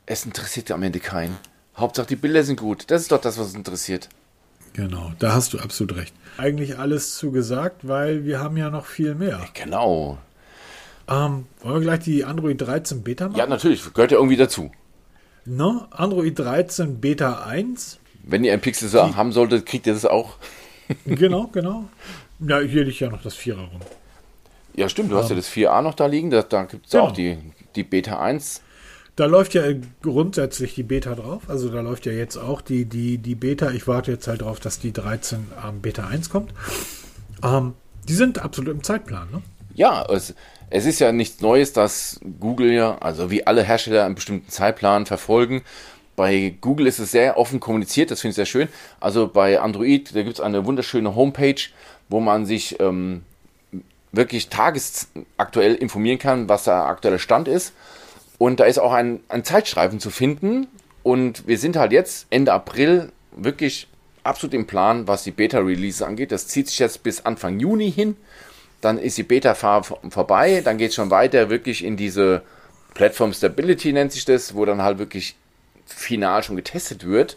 [0.06, 1.36] es interessiert am Ende keinen.
[1.76, 2.84] Hauptsache die Bilder sind gut.
[2.88, 4.08] Das ist doch das, was uns interessiert.
[4.72, 6.14] Genau, da hast du absolut recht.
[6.38, 9.40] Eigentlich alles zugesagt, weil wir haben ja noch viel mehr.
[9.54, 10.18] Genau.
[11.08, 13.36] Ähm, wollen wir gleich die Android 13 Beta machen?
[13.38, 14.70] Ja, natürlich, gehört ja irgendwie dazu.
[15.44, 15.86] Ne?
[15.90, 17.98] Android 13 Beta 1.
[18.22, 20.36] Wenn ihr ein Pixel so haben solltet, kriegt ihr das auch.
[21.06, 21.88] genau, genau.
[22.38, 23.80] Ja, hier liegt ja noch das Vierer rum.
[24.74, 27.06] Ja, stimmt, du hast ja das 4a noch da liegen, da, da gibt es Genau.
[27.06, 27.38] auch die,
[27.74, 28.62] die Beta 1.
[29.20, 29.64] Da läuft ja
[30.00, 31.42] grundsätzlich die Beta drauf.
[31.46, 33.70] Also da läuft ja jetzt auch die, die, die Beta.
[33.70, 36.54] Ich warte jetzt halt drauf, dass die 13 ähm, Beta 1 kommt.
[37.44, 37.74] Ähm,
[38.08, 39.42] die sind absolut im Zeitplan, ne?
[39.74, 40.34] Ja, es,
[40.70, 45.04] es ist ja nichts Neues, dass Google ja, also wie alle Hersteller, einen bestimmten Zeitplan
[45.04, 45.64] verfolgen.
[46.16, 48.68] Bei Google ist es sehr offen kommuniziert, das finde ich sehr schön.
[49.00, 51.60] Also bei Android, da gibt es eine wunderschöne Homepage,
[52.08, 53.20] wo man sich ähm,
[54.12, 57.74] wirklich tagesaktuell informieren kann, was der aktuelle Stand ist.
[58.40, 60.66] Und da ist auch ein, ein Zeitstreifen zu finden.
[61.02, 63.86] Und wir sind halt jetzt Ende April wirklich
[64.24, 66.32] absolut im Plan, was die Beta-Release angeht.
[66.32, 68.16] Das zieht sich jetzt bis Anfang Juni hin.
[68.80, 70.62] Dann ist die Beta-Phase vorbei.
[70.64, 72.40] Dann geht es schon weiter wirklich in diese
[72.94, 75.36] Platform Stability, nennt sich das, wo dann halt wirklich
[75.84, 77.36] final schon getestet wird,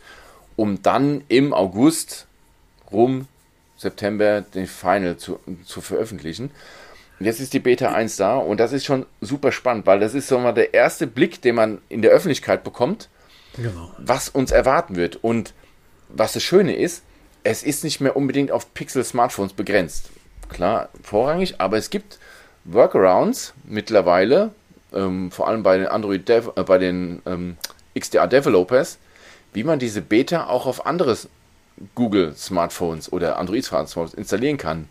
[0.55, 2.27] um dann im August
[2.93, 3.27] rum,
[3.75, 6.49] September, den Final zu, zu veröffentlichen.
[7.23, 10.13] Und Jetzt ist die Beta 1 da und das ist schon super spannend, weil das
[10.13, 13.07] ist so mal der erste Blick, den man in der Öffentlichkeit bekommt,
[13.55, 13.91] Genau.
[13.97, 15.23] was uns erwarten wird.
[15.23, 15.53] Und
[16.09, 17.01] was das Schöne ist,
[17.45, 20.09] es ist nicht mehr unbedingt auf Pixel-Smartphones begrenzt.
[20.49, 22.19] Klar, vorrangig, aber es gibt
[22.65, 24.51] Workarounds mittlerweile,
[24.93, 27.55] ähm, vor allem bei den Android Dev äh, bei den ähm,
[27.97, 28.97] XDR Developers,
[29.53, 31.17] wie man diese Beta auch auf andere
[31.95, 34.89] Google Smartphones oder Android Smartphones installieren kann.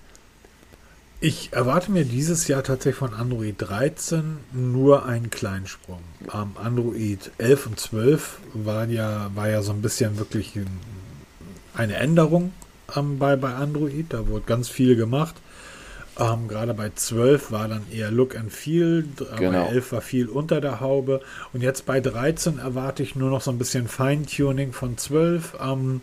[1.25, 6.01] Ich erwarte mir dieses Jahr tatsächlich von Android 13 nur einen kleinen Sprung.
[6.35, 10.67] Ähm, Android 11 und 12 waren ja, war ja so ein bisschen wirklich ein,
[11.75, 12.53] eine Änderung.
[12.97, 14.07] ähm, bei, bei Android.
[14.09, 15.37] Da wurde ganz viel gemacht.
[16.19, 19.07] Ähm, Gerade bei 12 war dann eher Look and Feel,
[19.37, 19.67] genau.
[19.67, 21.21] bei 11 war viel unter der Haube.
[21.53, 25.55] Und jetzt bei 13 erwarte ich nur noch so ein bisschen Feintuning von 12.
[25.63, 26.01] Ähm,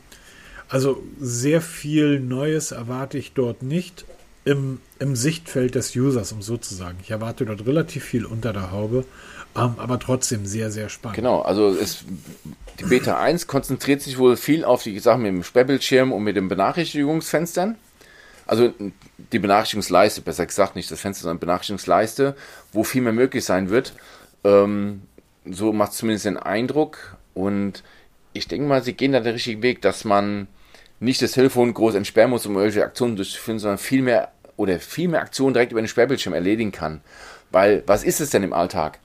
[0.70, 4.06] also sehr viel Neues erwarte ich dort nicht
[4.46, 6.98] im, im Sichtfeld des Users, um so zu sagen.
[7.04, 9.06] Ich erwarte dort relativ viel unter der Haube,
[9.56, 11.18] ähm, aber trotzdem sehr, sehr spannend.
[11.18, 12.06] Genau, also es,
[12.80, 16.36] die Beta 1 konzentriert sich wohl viel auf die Sachen mit dem Sperrbildschirm und mit
[16.36, 17.76] den Benachrichtigungsfenstern.
[18.48, 18.74] Also
[19.32, 22.36] die Benachrichtigungsleiste, besser gesagt, nicht das Fenster, sondern Benachrichtigungsleiste,
[22.72, 23.94] wo viel mehr möglich sein wird.
[24.44, 25.02] Ähm,
[25.46, 27.18] so macht es zumindest den Eindruck.
[27.36, 27.84] Und
[28.34, 30.48] ich denke mal, sie gehen da den richtigen Weg, dass man
[31.00, 35.08] nicht das Telefon groß entsperren muss, um irgendwelche Aktionen durchzuführen, sondern viel mehr oder viel
[35.08, 37.02] mehr Aktionen direkt über den Sperrbildschirm erledigen kann.
[37.52, 39.00] Weil, was ist es denn im Alltag?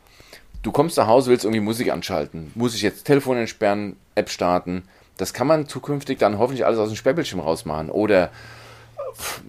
[0.63, 2.51] Du kommst nach Hause, willst irgendwie Musik anschalten.
[2.55, 4.83] Muss ich jetzt Telefon entsperren, App starten?
[5.17, 7.91] Das kann man zukünftig dann hoffentlich alles aus dem Sperrbildschirm rausmachen.
[7.91, 8.31] Oder,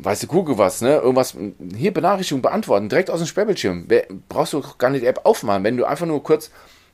[0.04, 0.98] weißt du, Google was, ne?
[0.98, 1.36] Irgendwas,
[1.76, 3.88] hier Benachrichtigung beantworten, direkt aus dem Sperrbildschirm.
[4.30, 5.64] Brauchst du gar nicht die App aufmachen.
[5.64, 6.52] Wenn du einfach nur kurz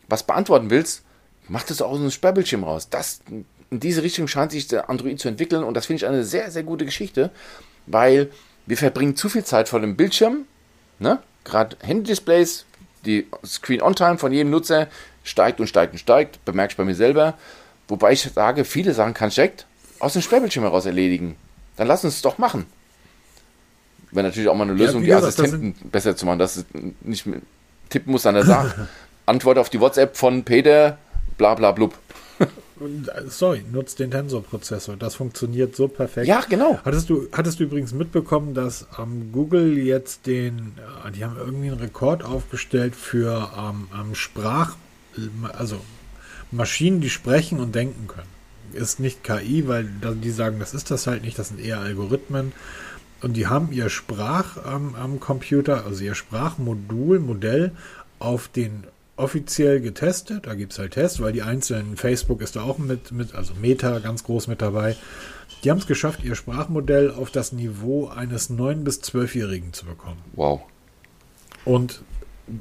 [0.08, 1.04] was beantworten willst,
[1.50, 2.90] mach das aus dem Sperrbildschirm raus.
[2.90, 3.22] Das,
[3.72, 6.52] in diese Richtung scheint sich der Android zu entwickeln und das finde ich eine sehr,
[6.52, 7.32] sehr gute Geschichte,
[7.88, 8.30] weil
[8.66, 10.46] wir verbringen zu viel Zeit vor dem Bildschirm,
[11.00, 11.20] ne?
[11.46, 12.66] gerade Handy-Displays,
[13.06, 14.88] die Screen-On-Time von jedem Nutzer
[15.24, 17.38] steigt und steigt und steigt, bemerke ich bei mir selber,
[17.88, 19.66] wobei ich sage, viele Sachen kann ich direkt
[20.00, 21.36] aus dem Sperrbildschirm heraus erledigen.
[21.78, 22.66] Dann lass uns es doch machen.
[24.12, 26.66] Wäre natürlich auch mal eine Lösung, ja, die Assistenten besser zu machen, dass es
[27.02, 27.26] nicht
[27.90, 28.90] tippen muss an der Sache.
[29.26, 30.98] Antwort auf die WhatsApp von Peter,
[31.38, 31.98] bla bla blub.
[33.28, 34.98] Sorry, nutzt den Tensor-Prozessor.
[34.98, 36.28] Das funktioniert so perfekt.
[36.28, 36.80] Ja, genau.
[36.84, 40.74] Hattest du, hattest du übrigens mitbekommen, dass ähm, Google jetzt den,
[41.06, 44.76] äh, die haben irgendwie einen Rekord aufgestellt für ähm, ähm, Sprach,
[45.54, 45.78] also
[46.52, 48.28] Maschinen, die sprechen und denken können.
[48.74, 52.54] Ist nicht KI, weil die sagen, das ist das halt nicht, das sind eher Algorithmen.
[53.22, 57.72] Und die haben ihr Sprachcomputer, ähm, also ihr Sprachmodul, Modell
[58.20, 58.84] auf den
[59.16, 60.48] offiziell getestet.
[60.48, 63.54] Da gibt es halt Tests, weil die einzelnen, Facebook ist da auch mit, mit also
[63.60, 64.96] Meta ganz groß mit dabei.
[65.64, 70.22] Die haben es geschafft, ihr Sprachmodell auf das Niveau eines 9- bis 12-Jährigen zu bekommen.
[70.34, 70.62] Wow.
[71.66, 72.02] Und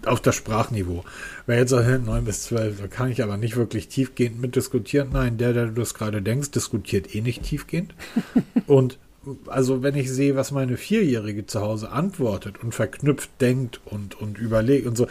[0.04, 1.04] auf das Sprachniveau.
[1.46, 5.08] Wer jetzt sagt, 9 bis 12, da kann ich aber nicht wirklich tiefgehend mit diskutieren.
[5.12, 7.94] Nein, der, der du das gerade denkst, diskutiert eh nicht tiefgehend.
[8.66, 8.98] und
[9.46, 14.38] also wenn ich sehe, was meine Vierjährige zu Hause antwortet und verknüpft denkt und, und
[14.38, 15.08] überlegt und so,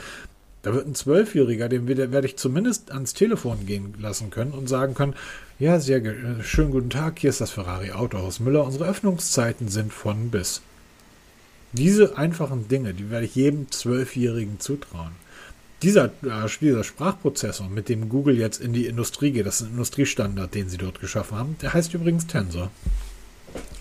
[0.62, 4.94] da wird ein Zwölfjähriger, den werde ich zumindest ans Telefon gehen lassen können und sagen
[4.94, 5.16] können,
[5.58, 9.94] ja, sehr äh, schönen guten Tag, hier ist das Ferrari Autohaus Müller, unsere Öffnungszeiten sind
[9.94, 10.62] von bis.
[11.72, 15.12] Diese einfachen Dinge, die werde ich jedem Zwölfjährigen zutrauen.
[15.82, 19.72] Dieser, äh, dieser Sprachprozessor, mit dem Google jetzt in die Industrie geht, das ist ein
[19.72, 22.70] Industriestandard, den sie dort geschaffen haben, der heißt übrigens Tensor.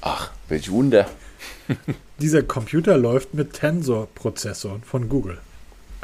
[0.01, 1.09] Ach, welch Wunder.
[2.19, 5.39] dieser Computer läuft mit Tensor-Prozessoren von Google.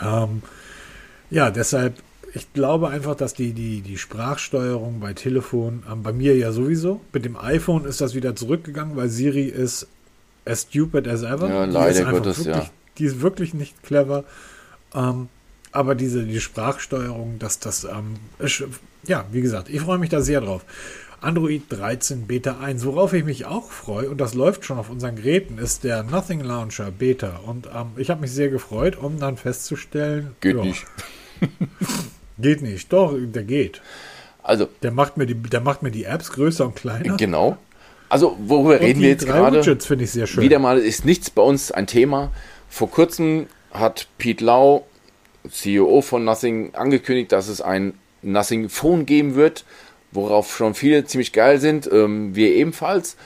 [0.03, 0.43] Ähm,
[1.35, 1.95] ja, deshalb,
[2.33, 7.01] ich glaube einfach, dass die, die, die Sprachsteuerung bei Telefon, ähm, bei mir ja sowieso,
[7.13, 9.89] mit dem iPhone ist das wieder zurückgegangen, weil Siri ist
[10.45, 11.49] as stupid as ever.
[11.49, 12.71] Ja, leider Gottes, wirklich, ja.
[12.99, 14.23] Die ist wirklich nicht clever.
[14.95, 15.29] Ähm,
[15.73, 18.63] aber diese die Sprachsteuerung, dass das, ähm, ist,
[19.05, 20.65] ja, wie gesagt, ich freue mich da sehr drauf.
[21.21, 22.85] Android 13 Beta 1.
[22.85, 26.41] Worauf ich mich auch freue, und das läuft schon auf unseren Geräten, ist der Nothing
[26.41, 27.41] Launcher Beta.
[27.45, 30.37] Und ähm, ich habe mich sehr gefreut, um dann festzustellen.
[30.41, 30.87] Geht ja, nicht.
[32.39, 32.93] geht nicht.
[32.93, 33.81] Doch, der geht.
[34.43, 34.69] Also.
[34.83, 37.17] Der macht mir die, der macht mir die Apps größer und kleiner.
[37.17, 37.57] Genau.
[38.09, 39.59] Also, worüber und reden wir jetzt gerade?
[39.59, 40.43] Widgets finde ich sehr schön.
[40.43, 42.31] Wieder mal ist nichts bei uns ein Thema.
[42.69, 44.87] Vor kurzem hat Pete Lau,
[45.51, 49.65] CEO von Nothing, angekündigt, dass es ein Nothing Phone geben wird
[50.15, 53.17] worauf schon viele ziemlich geil sind, ähm, wir ebenfalls.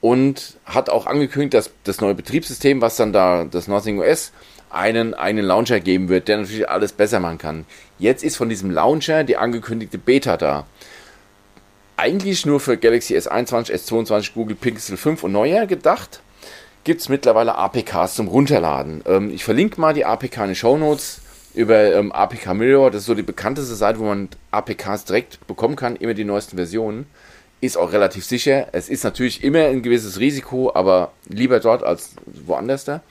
[0.00, 4.32] Und hat auch angekündigt, dass das neue Betriebssystem, was dann da, das Nothing OS,
[4.72, 7.66] einen, einen Launcher geben wird, der natürlich alles besser machen kann.
[7.98, 10.66] Jetzt ist von diesem Launcher die angekündigte Beta da.
[11.96, 16.20] Eigentlich nur für Galaxy S21, S22, Google Pixel 5 und neuer gedacht.
[16.84, 19.02] Gibt es mittlerweile APKs zum Runterladen.
[19.06, 21.20] Ähm, ich verlinke mal die APK in den Show Notes
[21.54, 25.76] über ähm, APK Mirror, das ist so die bekannteste Seite, wo man APKs direkt bekommen
[25.76, 27.06] kann, immer die neuesten Versionen.
[27.60, 28.68] Ist auch relativ sicher.
[28.72, 33.02] Es ist natürlich immer ein gewisses Risiko, aber lieber dort als woanders da.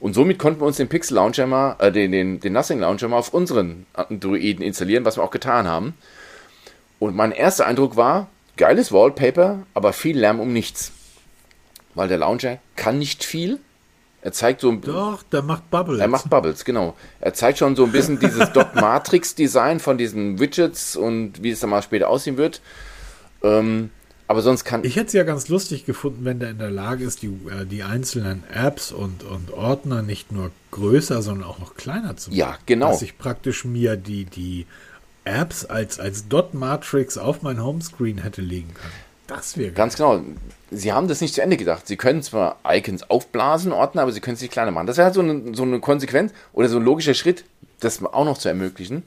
[0.00, 3.08] Und somit konnten wir uns den Pixel Launcher mal, äh, den, den, den Nothing Launcher
[3.08, 5.94] mal auf unseren Androiden installieren, was wir auch getan haben.
[6.98, 10.92] Und mein erster Eindruck war, geiles Wallpaper, aber viel Lärm um nichts.
[11.94, 13.58] Weil der Launcher kann nicht viel,
[14.20, 16.00] er zeigt so ein Doch, der macht Bubbles.
[16.00, 16.96] Er macht Bubbles, genau.
[17.20, 21.50] Er zeigt schon so ein bisschen dieses Dot Matrix Design von diesen Widgets und wie
[21.50, 22.60] es dann mal später aussehen wird.
[23.42, 23.90] Ähm,
[24.28, 24.84] Aber sonst kann.
[24.84, 27.64] Ich hätte es ja ganz lustig gefunden, wenn der in der Lage ist, die, äh,
[27.64, 32.38] die einzelnen Apps und, und Ordner nicht nur größer, sondern auch noch kleiner zu machen.
[32.38, 32.90] Ja, genau.
[32.90, 34.66] Dass ich praktisch mir die, die
[35.24, 38.92] Apps als, als Dot-Matrix auf mein Homescreen hätte legen können.
[39.26, 40.22] Das wäre Ganz genau.
[40.70, 41.86] Sie haben das nicht zu Ende gedacht.
[41.86, 44.86] Sie können zwar Icons aufblasen, Ordner, aber sie können es nicht kleiner machen.
[44.86, 47.44] Das wäre halt so eine, so eine Konsequenz oder so ein logischer Schritt,
[47.80, 49.04] das auch noch zu ermöglichen.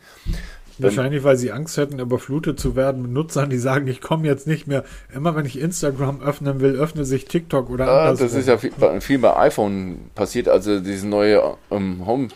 [0.83, 4.47] Wahrscheinlich, weil sie Angst hätten, überflutet zu werden mit Nutzern, die sagen, ich komme jetzt
[4.47, 4.83] nicht mehr.
[5.13, 8.27] Immer wenn ich Instagram öffnen will, öffne sich TikTok oder Ah, andersrum.
[8.27, 8.71] das ist ja viel,
[9.01, 12.27] viel bei iPhone passiert, als sie diese neue ähm, Home,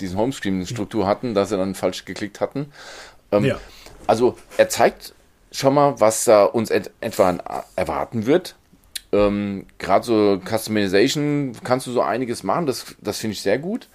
[0.00, 2.66] diesen Homescreen-Struktur hatten, dass sie dann falsch geklickt hatten.
[3.30, 3.58] Ähm, Ja.
[4.06, 5.14] Also er zeigt
[5.52, 8.56] schon mal, was da uns et etwa erwarten wird.
[9.12, 13.88] Ähm, Gerade so Customization kannst du so einiges machen, das, das finde ich sehr gut.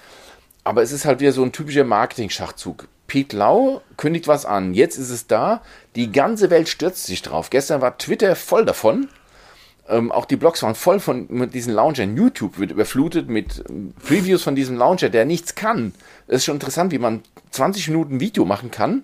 [0.63, 2.87] Aber es ist halt wieder so ein typischer Marketing-Schachzug.
[3.07, 5.61] Pete Lau kündigt was an, jetzt ist es da,
[5.95, 7.49] die ganze Welt stürzt sich drauf.
[7.49, 9.09] Gestern war Twitter voll davon.
[9.89, 12.17] Ähm, auch die Blogs waren voll von diesen Launchern.
[12.17, 15.93] YouTube wird überflutet mit ähm, Previews von diesem Launcher, der nichts kann.
[16.27, 19.03] Es ist schon interessant, wie man 20 Minuten Video machen kann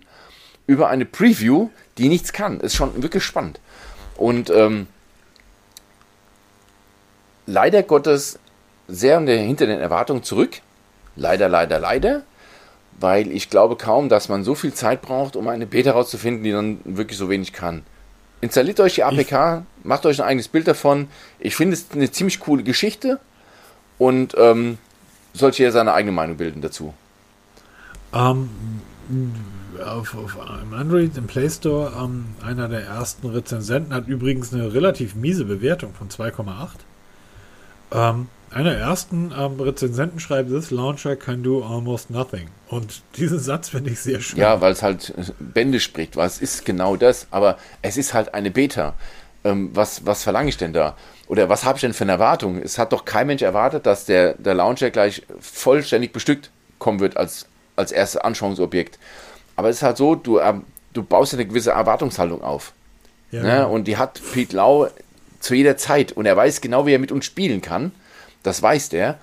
[0.67, 2.59] über eine Preview, die nichts kann.
[2.59, 3.59] Ist schon wirklich spannend.
[4.17, 4.87] Und ähm,
[7.45, 8.39] leider Gottes
[8.87, 10.61] sehr hinter den Erwartungen zurück.
[11.15, 12.23] Leider, leider, leider.
[12.99, 16.51] Weil ich glaube kaum, dass man so viel Zeit braucht, um eine Beta rauszufinden, die
[16.51, 17.83] dann wirklich so wenig kann.
[18.41, 21.07] Installiert euch die APK, macht euch ein eigenes Bild davon.
[21.39, 23.19] Ich finde es eine ziemlich coole Geschichte
[23.97, 24.77] und ähm,
[25.33, 26.93] sollte jeder seine eigene Meinung bilden dazu.
[28.13, 28.49] Ähm,
[29.83, 34.73] auf, auf im Android, im Play Store, ähm, einer der ersten Rezensenten hat übrigens eine
[34.73, 36.67] relativ miese Bewertung von 2,8.
[37.91, 42.47] Ähm, einer der ersten ähm, Rezensenten schreibt, this launcher can do almost nothing.
[42.67, 44.39] Und diesen Satz finde ich sehr schön.
[44.39, 46.15] Ja, weil es halt äh, Bände spricht.
[46.15, 47.27] Was ist genau das?
[47.31, 48.93] Aber es ist halt eine Beta.
[49.43, 50.95] Ähm, was, was verlange ich denn da?
[51.27, 52.61] Oder was habe ich denn für eine Erwartung?
[52.61, 57.17] Es hat doch kein Mensch erwartet, dass der, der Launcher gleich vollständig bestückt kommen wird
[57.17, 58.99] als, als erstes Anschauungsobjekt.
[59.55, 62.73] Aber es ist halt so, du, ähm, du baust ja eine gewisse Erwartungshaltung auf.
[63.31, 63.67] Ja, Ne?
[63.67, 64.89] Und die hat Pete Lau
[65.39, 66.11] zu jeder Zeit.
[66.11, 67.91] Und er weiß genau, wie er mit uns spielen kann.
[68.43, 69.17] Das weiß der.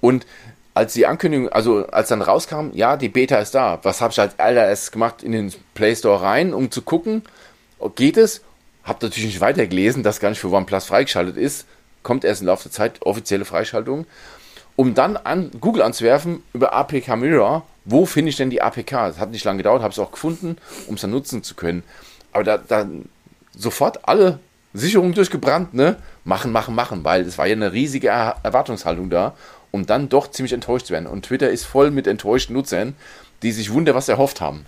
[0.00, 0.26] Und
[0.74, 3.80] als die Ankündigung, also als dann rauskam, ja, die Beta ist da.
[3.82, 5.22] Was habe ich als allererstes gemacht?
[5.24, 7.22] In den Play Store rein, um zu gucken,
[7.96, 8.42] geht es?
[8.84, 11.66] Hab natürlich nicht weitergelesen, dass gar nicht für OnePlus freigeschaltet ist.
[12.02, 14.06] Kommt erst im Laufe der Zeit, offizielle Freischaltung.
[14.76, 18.90] Um dann an Google anzuwerfen über APK Mirror, wo finde ich denn die APK?
[18.90, 20.56] Das hat nicht lange gedauert, habe es auch gefunden,
[20.86, 21.82] um es dann nutzen zu können.
[22.32, 22.86] Aber da, da
[23.52, 24.38] sofort alle
[24.74, 25.96] Sicherungen durchgebrannt, ne?
[26.28, 29.34] Machen, machen, machen, weil es war ja eine riesige Er- Erwartungshaltung da,
[29.70, 31.06] um dann doch ziemlich enttäuscht zu werden.
[31.06, 32.94] Und Twitter ist voll mit enttäuschten Nutzern,
[33.42, 34.66] die sich wundern, was erhofft haben.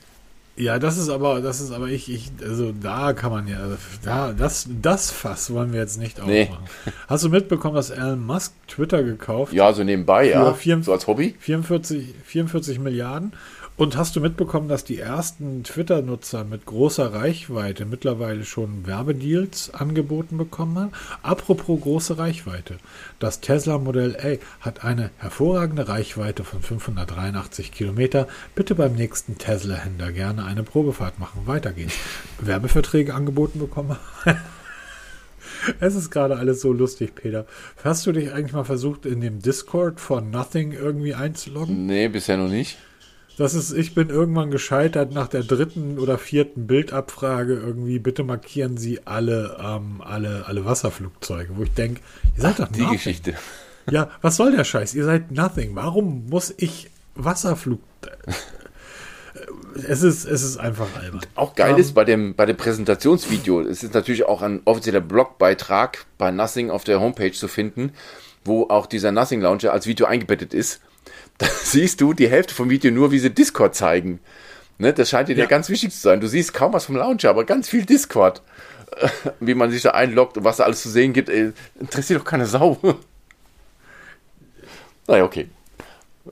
[0.56, 3.58] Ja, das ist aber, das ist aber ich, ich, also da kann man ja,
[4.04, 6.44] da, das, das Fass wollen wir jetzt nicht Nee.
[6.50, 6.64] aufmachen.
[7.08, 9.52] Hast du mitbekommen, dass Elon Musk Twitter gekauft?
[9.52, 10.52] Ja, so nebenbei, ja.
[10.54, 11.34] vier- So als Hobby.
[11.40, 13.32] 44, 44 Milliarden.
[13.80, 20.36] Und hast du mitbekommen, dass die ersten Twitter-Nutzer mit großer Reichweite mittlerweile schon Werbedeals angeboten
[20.36, 20.92] bekommen haben?
[21.22, 22.76] Apropos große Reichweite.
[23.20, 28.28] Das Tesla Modell A hat eine hervorragende Reichweite von 583 Kilometer.
[28.54, 31.46] Bitte beim nächsten Tesla-Händler gerne eine Probefahrt machen.
[31.46, 31.72] Weiter.
[32.38, 33.96] Werbeverträge angeboten bekommen?
[35.78, 37.44] Es ist gerade alles so lustig, Peter.
[37.84, 41.84] Hast du dich eigentlich mal versucht, in dem Discord von Nothing irgendwie einzuloggen?
[41.86, 42.78] Nee, bisher noch nicht.
[43.40, 48.76] Das ist, ich bin irgendwann gescheitert nach der dritten oder vierten Bildabfrage irgendwie, bitte markieren
[48.76, 52.02] Sie alle, ähm, alle, alle Wasserflugzeuge, wo ich denke,
[52.36, 52.96] ihr seid doch Die Nothing.
[52.96, 53.34] Geschichte.
[53.90, 54.94] Ja, was soll der Scheiß?
[54.94, 55.74] Ihr seid Nothing.
[55.74, 57.80] Warum muss ich Wasserflug...
[59.88, 61.22] Es ist, es ist einfach albern.
[61.34, 65.00] Auch geil Ähm, ist bei dem, bei dem Präsentationsvideo, es ist natürlich auch ein offizieller
[65.00, 67.94] Blogbeitrag bei Nothing auf der Homepage zu finden,
[68.44, 70.82] wo auch dieser Nothing Launcher als Video eingebettet ist.
[71.40, 74.20] Da siehst du die Hälfte vom Video nur, wie sie Discord zeigen.
[74.78, 75.40] Ne, das scheint dir ja.
[75.40, 75.46] Ja.
[75.46, 76.20] ganz wichtig zu sein.
[76.20, 78.42] Du siehst kaum was vom Launcher, aber ganz viel Discord.
[79.40, 82.24] Wie man sich da einloggt und was da alles zu sehen gibt, ey, interessiert doch
[82.24, 82.76] keine Sau.
[85.06, 85.48] naja, okay.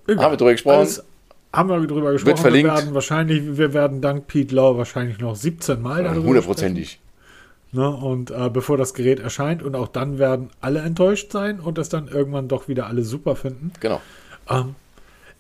[0.06, 0.24] Egal.
[0.24, 0.78] Haben wir drüber gesprochen?
[0.78, 1.04] Alles
[1.52, 2.36] haben wir drüber gesprochen.
[2.36, 2.70] verlinkt.
[2.70, 7.00] Wir werden wahrscheinlich, wir werden dank Pete Lau wahrscheinlich noch 17 Mal darüber Hundertprozentig.
[7.72, 7.88] Ne?
[7.88, 11.88] Und äh, bevor das Gerät erscheint und auch dann werden alle enttäuscht sein und das
[11.88, 13.72] dann irgendwann doch wieder alle super finden.
[13.80, 14.00] Genau.
[14.48, 14.74] Ähm,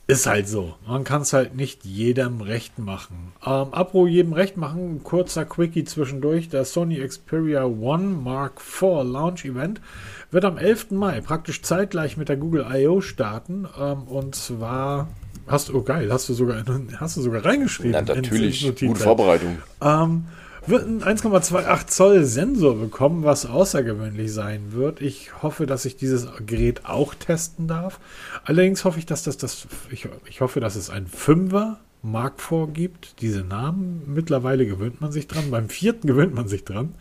[0.08, 0.74] ist halt so.
[0.86, 3.34] Man kann es halt nicht jedem recht machen.
[3.44, 6.48] Ähm, apropos jedem recht machen, kurzer Quickie zwischendurch.
[6.48, 9.82] Der Sony Xperia One Mark IV Launch Event
[10.30, 10.92] wird am 11.
[10.92, 13.02] Mai praktisch zeitgleich mit der Google I.O.
[13.02, 13.68] starten.
[13.78, 15.08] Ähm, und zwar
[15.46, 16.64] hast du, oh geil, hast du sogar,
[16.96, 17.92] hast du sogar reingeschrieben.
[17.92, 18.64] Na, natürlich.
[18.80, 19.58] Gute Vorbereitung.
[19.82, 20.24] Ähm,
[20.68, 25.00] wird ein 1,28 Zoll Sensor bekommen, was außergewöhnlich sein wird.
[25.00, 28.00] Ich hoffe, dass ich dieses Gerät auch testen darf.
[28.44, 33.20] Allerdings hoffe ich, dass das, das ich, ich hoffe, dass es ein 5er Mark vorgibt.
[33.20, 35.50] Diese Namen, mittlerweile gewöhnt man sich dran.
[35.50, 36.94] Beim vierten gewöhnt man sich dran,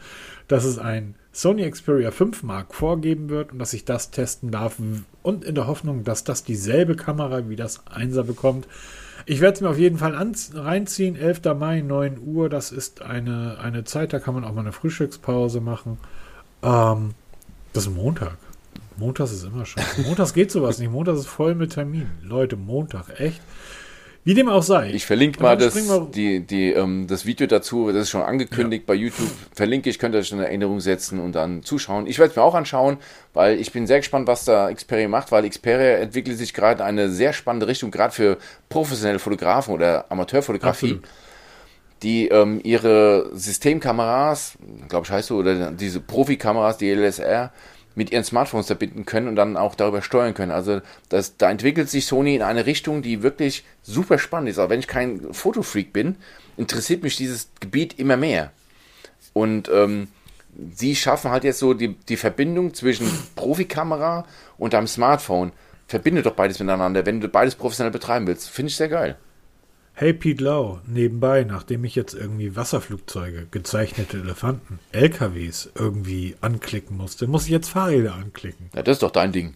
[0.47, 4.77] dass es ein Sony Xperia 5 Mark vorgeben wird und dass ich das testen darf.
[5.21, 8.67] Und in der Hoffnung, dass das dieselbe Kamera wie das 1er bekommt.
[9.29, 10.15] Ich werde es mir auf jeden Fall
[10.53, 11.17] reinziehen.
[11.17, 11.41] 11.
[11.59, 12.47] Mai, 9 Uhr.
[12.47, 15.97] Das ist eine, eine Zeit, da kann man auch mal eine Frühstückspause machen.
[16.63, 17.13] Ähm,
[17.73, 18.37] das ist Montag.
[18.95, 19.83] Montags ist immer schon.
[20.05, 20.89] Montags geht sowas nicht.
[20.89, 22.17] Montags ist voll mit Terminen.
[22.23, 23.41] Leute, Montag, echt.
[24.27, 24.91] Wie dem auch sei.
[24.91, 25.73] Ich verlinke mal das,
[26.11, 28.87] die, die, ähm, das Video dazu, das ist schon angekündigt ja.
[28.87, 29.31] bei YouTube.
[29.55, 32.07] Verlinke ich, könnt ihr euch in Erinnerung setzen und dann zuschauen.
[32.07, 32.97] Ich werde es mir auch anschauen,
[33.33, 36.89] weil ich bin sehr gespannt, was da Xperia macht, weil Xperia entwickelt sich gerade in
[36.89, 40.95] eine sehr spannende Richtung, gerade für professionelle Fotografen oder Amateurfotografie.
[40.95, 41.09] Absolut
[42.03, 44.53] die ähm, ihre Systemkameras,
[44.87, 47.51] glaube ich heißt so, oder diese Profikameras, die LSR,
[47.97, 50.51] mit ihren Smartphones verbinden können und dann auch darüber steuern können.
[50.51, 54.59] Also das, da entwickelt sich Sony in eine Richtung, die wirklich super spannend ist.
[54.59, 56.15] Aber wenn ich kein Fotofreak bin,
[56.57, 58.51] interessiert mich dieses Gebiet immer mehr.
[59.33, 60.09] Und ähm,
[60.75, 64.27] sie schaffen halt jetzt so die, die Verbindung zwischen Profikamera
[64.59, 65.51] und deinem Smartphone.
[65.87, 68.47] Verbinde doch beides miteinander, wenn du beides professionell betreiben willst.
[68.47, 69.17] Finde ich sehr geil.
[69.99, 77.25] Hey Pete Lau, nebenbei, nachdem ich jetzt irgendwie Wasserflugzeuge, gezeichnete Elefanten, LKWs irgendwie anklicken musste,
[77.25, 78.69] muss ich jetzt Fahrräder anklicken.
[78.75, 79.55] Ja, das ist doch dein Ding.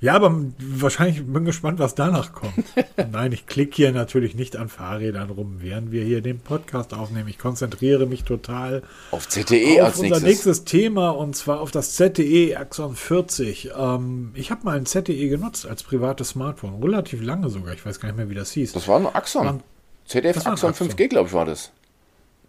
[0.00, 2.64] Ja, aber wahrscheinlich bin gespannt, was danach kommt.
[3.12, 7.28] Nein, ich klicke hier natürlich nicht an Fahrrädern rum, während wir hier den Podcast aufnehmen.
[7.28, 10.22] Ich konzentriere mich total auf ZTE auf als unser nächstes.
[10.22, 13.70] nächstes Thema und zwar auf das ZTE Axon 40.
[13.76, 17.74] Ähm, ich habe mal ein ZTE genutzt als privates Smartphone, relativ lange sogar.
[17.74, 18.74] Ich weiß gar nicht mehr, wie das hieß.
[18.74, 19.48] Das war ein Axon.
[19.48, 19.62] Ein,
[20.06, 21.72] ZDF Axon, Axon 5G, glaube ich, war das.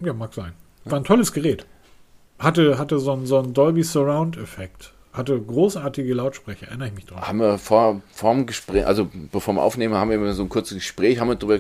[0.02, 0.54] Ja, mag sein.
[0.86, 1.66] War ein tolles Gerät.
[2.38, 4.94] Hatte, hatte so einen, so einen Dolby Surround Effekt.
[5.20, 7.22] Hatte großartige Lautsprecher, erinnere ich mich dran.
[7.22, 10.78] Haben wir vor, vor dem Gespräch, also bevor wir aufnehmen, haben wir so ein kurzes
[10.78, 11.60] Gespräch, haben wir darüber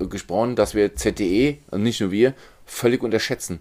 [0.00, 2.34] gesprochen, dass wir ZTE, also nicht nur wir,
[2.66, 3.60] völlig unterschätzen.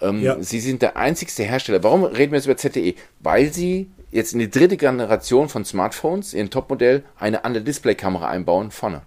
[0.00, 0.42] Ähm, ja.
[0.42, 1.82] Sie sind der einzigste Hersteller.
[1.82, 2.94] Warum reden wir jetzt über ZTE?
[3.20, 8.70] Weil sie jetzt in die dritte Generation von Smartphones, ihren Topmodell, eine andere Displaykamera einbauen
[8.70, 9.02] vorne.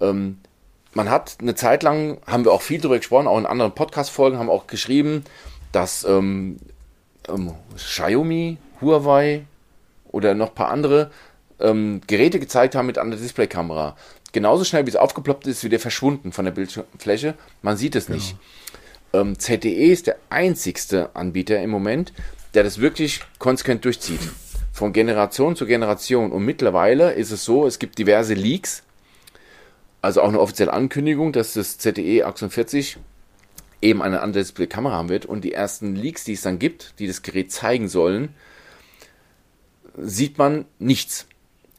[0.00, 0.38] Ähm,
[0.94, 4.36] man hat eine Zeit lang, haben wir auch viel darüber gesprochen, auch in anderen Podcast-Folgen
[4.36, 5.24] haben wir auch geschrieben,
[5.70, 6.56] dass ähm,
[7.28, 9.44] ähm, Xiaomi Huawei
[10.10, 11.10] oder noch ein paar andere
[11.60, 13.96] ähm, Geräte gezeigt haben mit einer Displaykamera.
[14.32, 17.34] Genauso schnell wie es aufgeploppt ist, wieder verschwunden von der Bildfläche.
[17.62, 18.16] Man sieht es genau.
[18.16, 18.36] nicht.
[19.12, 22.12] Ähm, ZTE ist der einzigste Anbieter im Moment,
[22.54, 24.20] der das wirklich konsequent durchzieht.
[24.72, 26.30] Von Generation zu Generation.
[26.30, 28.84] Und mittlerweile ist es so, es gibt diverse Leaks,
[30.00, 32.98] also auch eine offizielle Ankündigung, dass das ZTE 48
[33.82, 35.26] eben eine andere Displaykamera haben wird.
[35.26, 38.34] Und die ersten Leaks, die es dann gibt, die das Gerät zeigen sollen,
[39.96, 41.26] sieht man nichts.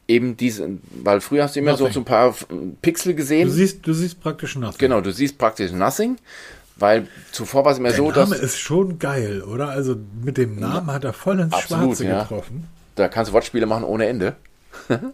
[0.08, 0.68] Eben diese,
[1.02, 2.34] weil früher hast du immer so, so ein paar
[2.82, 3.48] Pixel gesehen.
[3.48, 4.78] Du siehst, du siehst praktisch nothing.
[4.78, 6.16] Genau, du siehst praktisch nothing.
[6.76, 8.28] Weil zuvor war es immer Der so, dass.
[8.28, 9.68] Der Name ist schon geil, oder?
[9.68, 12.22] Also mit dem Namen hat er voll ins absolut, Schwarze ja.
[12.22, 12.66] getroffen.
[12.96, 14.36] Da kannst du Wortspiele machen ohne Ende.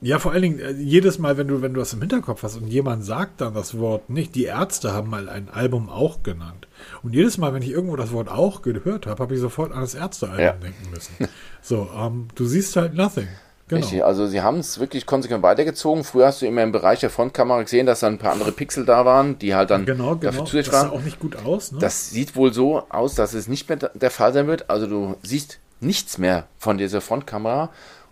[0.01, 2.57] Ja, vor allen Dingen, äh, jedes Mal, wenn du, wenn du das im Hinterkopf hast
[2.57, 6.69] und jemand sagt dann das Wort nicht, die Ärzte haben mal ein Album auch genannt.
[7.03, 9.81] Und jedes Mal, wenn ich irgendwo das Wort auch gehört habe, habe ich sofort an
[9.81, 10.53] das Ärztealbum ja.
[10.53, 11.29] denken müssen.
[11.61, 13.29] So, ähm, du siehst halt nothing.
[13.69, 13.83] Genau.
[13.83, 16.03] Richtig, also sie haben es wirklich konsequent weitergezogen.
[16.03, 18.87] Früher hast du immer im Bereich der Frontkamera gesehen, dass da ein paar andere Pixel
[18.87, 20.33] da waren, die halt dann genau, genau.
[20.33, 20.85] dafür zusätzlich waren.
[20.85, 21.73] Das sah auch nicht gut aus.
[21.73, 21.79] Ne?
[21.79, 24.71] Das sieht wohl so aus, dass es nicht mehr der Fall sein wird.
[24.71, 27.71] Also du siehst nichts mehr von dieser Frontkamera.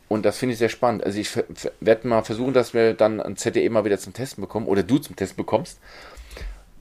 [0.09, 1.05] Und das finde ich sehr spannend.
[1.05, 1.31] Also ich
[1.81, 4.99] werde mal versuchen, dass wir dann ein ZDE mal wieder zum Testen bekommen oder du
[4.99, 5.79] zum Testen bekommst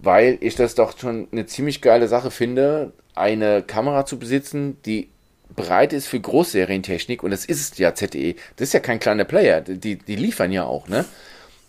[0.05, 5.09] weil ich das doch schon eine ziemlich geile Sache finde, eine Kamera zu besitzen, die
[5.55, 8.36] bereit ist für Großserientechnik und das ist ja ZTE.
[8.55, 11.05] Das ist ja kein kleiner Player, die, die liefern ja auch, ne?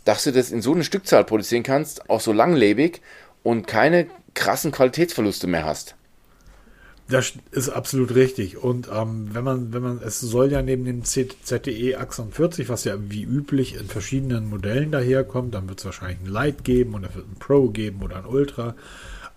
[0.05, 3.01] Dass du das in so eine Stückzahl produzieren kannst, auch so langlebig
[3.43, 5.97] und keine krassen Qualitätsverluste mehr hast.
[7.09, 8.59] Das ist absolut richtig.
[8.59, 12.83] Und ähm, wenn man, wenn man, es soll ja neben dem ZTE Axon 40, was
[12.83, 17.15] ja wie üblich in verschiedenen Modellen daherkommt, dann wird es wahrscheinlich ein Light geben es
[17.15, 18.75] wird ein Pro geben oder ein Ultra.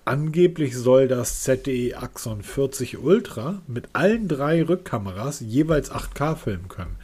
[0.03, 6.95] Angeblich soll das ZTE Axon 40 Ultra mit allen drei Rückkameras jeweils 8K filmen können.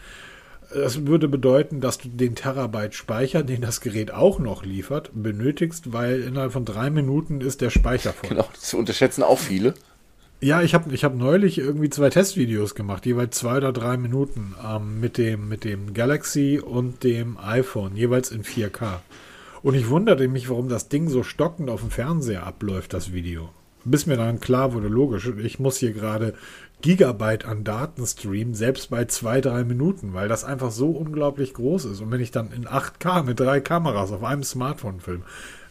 [0.74, 5.94] Das würde bedeuten, dass du den Terabyte Speicher, den das Gerät auch noch liefert, benötigst,
[5.94, 8.30] weil innerhalb von drei Minuten ist der Speicher voll.
[8.30, 9.76] Genau, das unterschätzen auch viele.
[10.46, 14.54] Ja, ich habe ich hab neulich irgendwie zwei Testvideos gemacht, jeweils zwei oder drei Minuten
[14.64, 19.00] ähm, mit, dem, mit dem Galaxy und dem iPhone, jeweils in 4K.
[19.64, 23.50] Und ich wunderte mich, warum das Ding so stockend auf dem Fernseher abläuft, das Video.
[23.86, 26.36] bis mir dann klar wurde, logisch, ich muss hier gerade
[26.84, 31.86] Gigabyte an Daten streamen, selbst bei zwei, drei Minuten, weil das einfach so unglaublich groß
[31.86, 32.02] ist.
[32.02, 35.24] Und wenn ich dann in 8K mit drei Kameras auf einem Smartphone filme,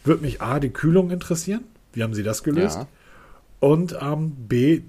[0.03, 1.63] wird mich A, die Kühlung interessieren.
[1.93, 2.79] Wie haben Sie das gelöst?
[2.79, 2.87] Ja.
[3.65, 4.81] Und ähm, B,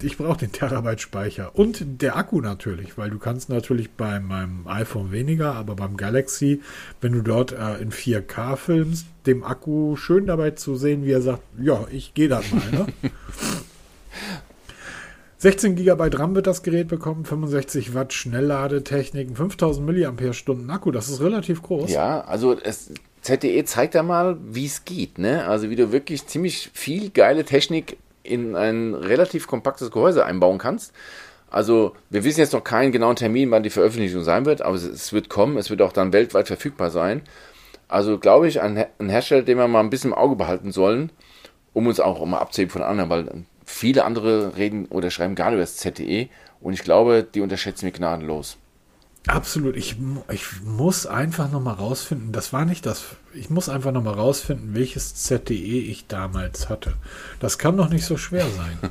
[0.00, 4.66] ich brauche den Terabyte Speicher und der Akku natürlich, weil du kannst natürlich bei meinem
[4.66, 6.62] iPhone weniger, aber beim Galaxy,
[7.02, 11.20] wenn du dort äh, in 4K filmst, dem Akku schön dabei zu sehen, wie er
[11.20, 12.70] sagt, ja, ich gehe da mal.
[12.70, 12.86] Ne?
[15.36, 21.20] 16 GB RAM wird das Gerät bekommen, 65 Watt Schnellladetechnik, 5000 mAh Akku, das ist
[21.20, 21.90] relativ groß.
[21.90, 25.44] Ja, also es, ZTE zeigt ja mal, wie es geht, ne?
[25.44, 30.92] Also wie du wirklich ziemlich viel geile Technik in ein relativ kompaktes Gehäuse einbauen kannst.
[31.50, 35.12] Also wir wissen jetzt noch keinen genauen Termin, wann die Veröffentlichung sein wird, aber es,
[35.12, 37.22] wird kommen, es wird auch dann weltweit verfügbar sein.
[37.88, 41.12] Also glaube ich, ein, ein, Hersteller, den wir mal ein bisschen im Auge behalten sollen,
[41.74, 45.58] um uns auch mal abzuheben von anderen, weil viele andere reden oder schreiben nicht über
[45.58, 46.28] das ZTE
[46.60, 48.56] und ich glaube, die unterschätzen mich gnadenlos.
[49.26, 49.76] Absolut.
[49.76, 49.96] Ich,
[50.30, 53.04] ich muss einfach nochmal rausfinden, das war nicht das,
[53.34, 56.94] ich muss einfach nochmal rausfinden, welches ZTE ich damals hatte.
[57.38, 58.78] Das kann doch nicht so schwer sein.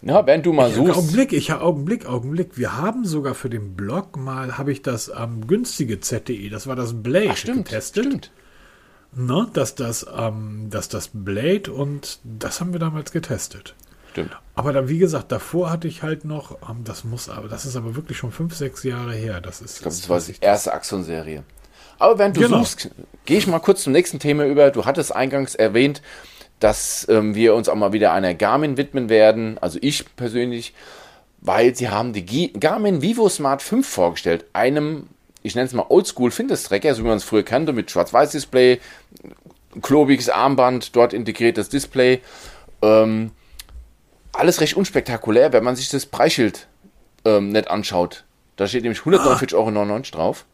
[0.00, 0.96] Na, wenn du mal ich, suchst.
[0.96, 2.56] Augenblick, ich habe Augenblick, Augenblick.
[2.56, 6.76] Wir haben sogar für den Blog mal, habe ich das ähm, günstige ZTE, das war
[6.76, 8.04] das Blade Ach, stimmt, getestet.
[8.04, 8.30] Stimmt.
[9.12, 13.74] Ne, dass das, ähm, dass das Blade und das haben wir damals getestet.
[14.18, 14.36] Stimmt.
[14.54, 17.76] Aber dann, wie gesagt, davor hatte ich halt noch, ähm, das muss aber, das ist
[17.76, 19.40] aber wirklich schon fünf, sechs Jahre her.
[19.40, 19.76] Das ist.
[19.76, 21.44] Ich glaube, das war die erste Axon-Serie.
[21.98, 22.58] Aber während du genau.
[22.58, 22.90] suchst,
[23.24, 24.70] gehe ich mal kurz zum nächsten Thema über.
[24.70, 26.02] Du hattest eingangs erwähnt,
[26.60, 30.74] dass ähm, wir uns auch mal wieder einer Garmin widmen werden, also ich persönlich,
[31.40, 35.08] weil sie haben die Garmin Vivo Smart 5 vorgestellt, einem,
[35.42, 38.80] ich nenne es mal Oldschool Fitness-Tracker, so wie man es früher kannte, mit Schwarz-Weiß-Display,
[39.82, 42.20] klobiges Armband, dort integriertes Display.
[42.82, 43.30] Ähm,
[44.38, 46.68] alles recht unspektakulär, wenn man sich das Preisschild
[47.24, 48.24] ähm, nicht anschaut.
[48.56, 49.58] Da steht nämlich 149,99 ah.
[49.58, 50.44] Euro drauf.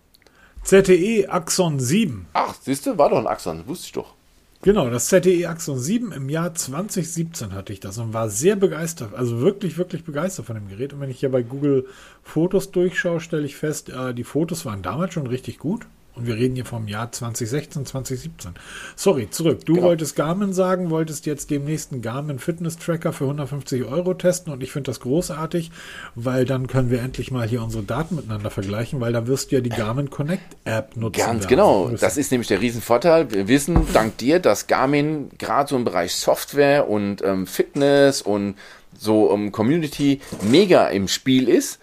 [0.63, 2.27] ZTE Axon 7.
[2.33, 4.15] Ach, siehst du, war doch ein Axon, wusste ich doch.
[4.63, 9.13] Genau, das ZTE Axon 7 im Jahr 2017 hatte ich das und war sehr begeistert,
[9.15, 10.95] also wirklich, wirklich begeistert von dem Gerät.
[10.95, 11.87] Und wenn ich hier bei Google
[12.23, 15.87] Fotos durchschaue, stelle ich fest, äh, die Fotos waren damals schon richtig gut.
[16.17, 18.53] Und wir reden hier vom Jahr 2016, 2017.
[18.95, 19.65] Sorry, zurück.
[19.65, 19.89] Du genau.
[19.89, 24.63] wolltest Garmin sagen, wolltest jetzt demnächst einen Garmin Fitness Tracker für 150 Euro testen und
[24.63, 25.73] ich finde das großartig,
[26.15, 29.57] weil dann können wir endlich mal hier unsere Daten miteinander vergleichen, weil da wirst du
[29.57, 31.21] ja die Garmin Connect App nutzen.
[31.21, 31.89] Ganz genau.
[31.89, 33.33] Das ist nämlich der Riesenvorteil.
[33.33, 38.55] Wir wissen dank dir, dass Garmin gerade so im Bereich Software und ähm, Fitness und
[38.97, 41.81] so ähm, Community mega im Spiel ist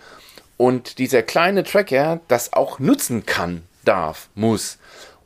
[0.55, 4.77] und dieser kleine Tracker das auch nutzen kann darf, muss.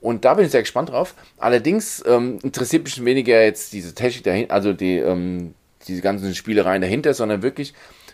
[0.01, 1.16] Und da bin ich sehr gespannt drauf.
[1.38, 5.56] Allerdings ähm, interessiert mich weniger jetzt diese Technik dahinter, also die, ähm,
[5.88, 7.74] diese ganzen Spielereien dahinter, sondern wirklich,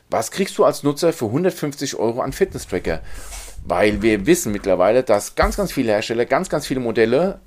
[0.09, 3.01] was kriegst du als Nutzer für 150 Euro an Fitness-Tracker?
[3.65, 7.39] Weil wir wissen mittlerweile, dass ganz, ganz viele Hersteller ganz, ganz viele Modelle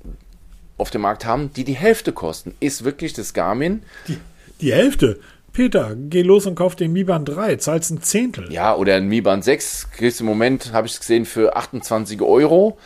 [0.77, 2.55] auf dem Markt haben, die die Hälfte kosten.
[2.59, 3.83] Ist wirklich das Garmin.
[4.07, 4.17] Die,
[4.61, 5.19] die Hälfte?
[5.55, 8.51] Peter, geh los und kauf den Mi Band 3, zahlst ein Zehntel.
[8.51, 12.21] Ja, oder ein Mi Band 6, kriegst im Moment, habe ich es gesehen, für 28
[12.21, 12.77] Euro.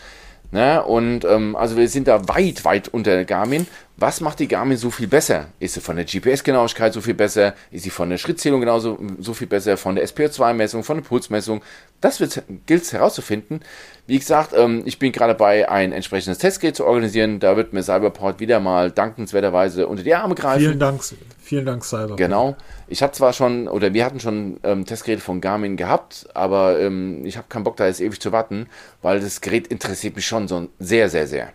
[0.52, 0.84] Ne?
[0.84, 3.66] Und ähm, also wir sind da weit, weit unter Garmin.
[3.98, 5.48] Was macht die Garmin so viel besser?
[5.60, 7.56] Ist sie von der GPS-Genauigkeit so viel besser?
[7.72, 9.76] Ist sie von der Schrittzählung genauso so viel besser?
[9.76, 11.64] Von der SPO2-Messung, von der Pulsmessung?
[12.02, 12.20] Das
[12.68, 13.62] gilt es herauszufinden.
[14.10, 17.40] Wie gesagt, ähm, ich bin gerade dabei, ein entsprechendes Testgerät zu organisieren.
[17.40, 20.62] Da wird mir Cyberport wieder mal dankenswerterweise unter die Arme greifen.
[20.62, 21.02] Vielen Dank,
[21.40, 22.18] vielen Dank Cyberport.
[22.18, 22.58] Genau.
[22.88, 27.24] Ich hatte zwar schon, oder wir hatten schon ähm, Testgeräte von Garmin gehabt, aber ähm,
[27.24, 28.66] ich habe keinen Bock, da jetzt ewig zu warten,
[29.04, 31.54] weil das Gerät interessiert mich schon so sehr, sehr, sehr.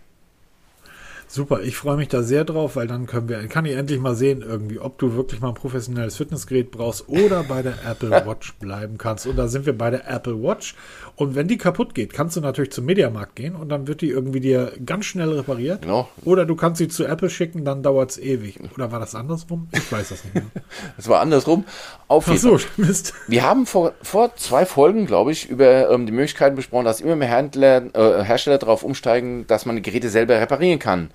[1.27, 4.15] Super, ich freue mich da sehr drauf, weil dann können wir, kann ich endlich mal
[4.15, 8.53] sehen, irgendwie, ob du wirklich mal ein professionelles Fitnessgerät brauchst oder bei der Apple Watch
[8.53, 9.25] bleiben kannst.
[9.27, 10.75] Und da sind wir bei der Apple Watch.
[11.17, 14.09] Und wenn die kaputt geht, kannst du natürlich zum Mediamarkt gehen und dann wird die
[14.09, 15.83] irgendwie dir ganz schnell repariert.
[15.83, 16.09] Genau.
[16.25, 18.59] Oder du kannst sie zu Apple schicken, dann dauert es ewig.
[18.75, 19.69] Oder war das andersrum?
[19.71, 20.43] Ich weiß das nicht mehr.
[20.97, 21.63] das war andersrum.
[22.09, 23.13] Auf Ach so, Mist.
[23.27, 27.15] Wir haben vor, vor zwei Folgen, glaube ich, über ähm, die Möglichkeiten besprochen, dass immer
[27.15, 31.11] mehr Händler, äh, Hersteller darauf umsteigen, dass man die Geräte selber reparieren kann.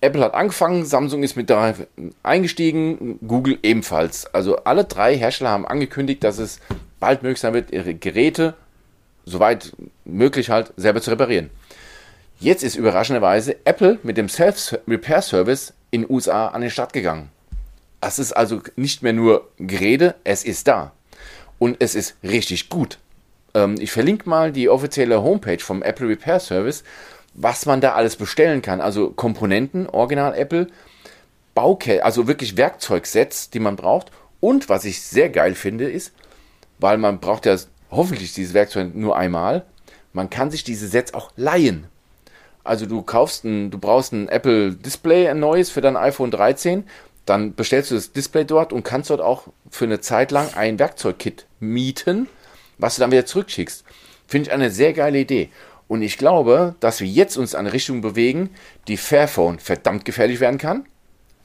[0.00, 1.74] Apple hat angefangen, Samsung ist mit da
[2.22, 4.26] eingestiegen, Google ebenfalls.
[4.34, 6.60] Also alle drei Hersteller haben angekündigt, dass es
[7.00, 8.54] bald möglich sein wird, ihre Geräte,
[9.26, 9.72] soweit
[10.04, 11.50] möglich halt, selber zu reparieren.
[12.40, 17.30] Jetzt ist überraschenderweise Apple mit dem Self-Repair-Service in den USA an den Start gegangen.
[18.00, 20.92] Es ist also nicht mehr nur Gerede, es ist da.
[21.58, 22.98] Und es ist richtig gut.
[23.54, 26.82] Ähm, ich verlinke mal die offizielle Homepage vom Apple Repair Service
[27.36, 28.80] was man da alles bestellen kann.
[28.80, 30.68] Also Komponenten, Original Apple,
[31.54, 34.10] Bauke, also wirklich Werkzeugsets, die man braucht.
[34.40, 36.12] Und was ich sehr geil finde, ist,
[36.78, 37.56] weil man braucht ja
[37.96, 39.64] hoffentlich dieses Werkzeug nur einmal,
[40.12, 41.86] man kann sich diese Sets auch leihen.
[42.64, 46.84] Also du kaufst ein, du brauchst ein Apple Display, ein neues für dein iPhone 13,
[47.24, 50.78] dann bestellst du das Display dort und kannst dort auch für eine Zeit lang ein
[50.78, 52.28] Werkzeugkit mieten,
[52.78, 53.84] was du dann wieder zurückschickst.
[54.26, 55.50] Finde ich eine sehr geile Idee.
[55.88, 58.50] Und ich glaube, dass wir jetzt uns in eine Richtung bewegen,
[58.88, 60.86] die Fairphone verdammt gefährlich werden kann.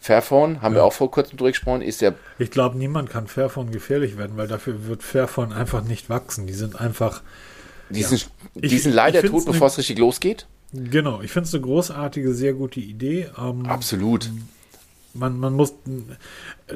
[0.02, 0.80] Fairphone, haben ja.
[0.80, 2.14] wir auch vor kurzem durchgesprochen, ist ja.
[2.40, 6.48] Ich glaube, niemand kann Fairphone gefährlich werden, weil dafür wird Fairphone einfach nicht wachsen.
[6.48, 7.22] Die sind einfach.
[7.92, 8.08] Die, ja.
[8.08, 10.48] sind, die sind leider tot, bevor es richtig losgeht.
[10.74, 13.30] Genau, ich finde es eine großartige, sehr gute Idee.
[13.38, 14.32] Ähm, Absolut.
[15.14, 15.76] Man, man muss.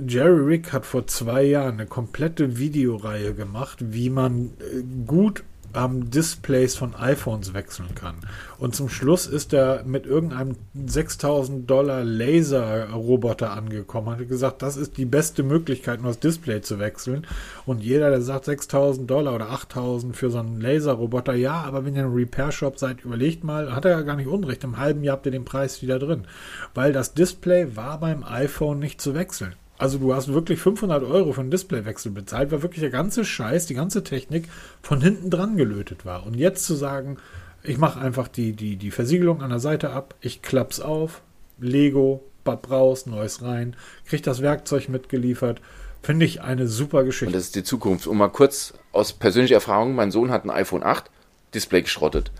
[0.07, 5.43] Jerry Rick hat vor zwei Jahren eine komplette Videoreihe gemacht, wie man äh, gut
[5.75, 8.15] ähm, Displays von iPhones wechseln kann.
[8.57, 14.97] Und zum Schluss ist er mit irgendeinem 6000 Dollar Laser-Roboter angekommen, hat gesagt, das ist
[14.97, 17.27] die beste Möglichkeit, nur das Display zu wechseln.
[17.65, 21.95] Und jeder, der sagt 6000 Dollar oder 8000 für so einen Laser-Roboter, ja, aber wenn
[21.95, 24.63] ihr ein Repair-Shop seid, überlegt mal, hat er ja gar nicht unrecht.
[24.63, 26.25] Im halben Jahr habt ihr den Preis wieder drin.
[26.73, 29.53] Weil das Display war beim iPhone nicht zu wechseln.
[29.77, 33.65] Also du hast wirklich 500 Euro für einen Displaywechsel bezahlt, weil wirklich der ganze Scheiß,
[33.65, 34.47] die ganze Technik
[34.81, 36.25] von hinten dran gelötet war.
[36.25, 37.17] Und jetzt zu sagen,
[37.61, 41.21] ich mache einfach die, die, die Versiegelung an der Seite ab, ich klapp's auf,
[41.59, 45.61] Lego, Bad raus, Neues rein, krieg das Werkzeug mitgeliefert,
[46.01, 47.27] finde ich eine super Geschichte.
[47.27, 48.07] Und das ist die Zukunft.
[48.07, 51.09] Und mal kurz aus persönlicher Erfahrung, mein Sohn hat ein iPhone 8,
[51.53, 52.31] Display geschrottet.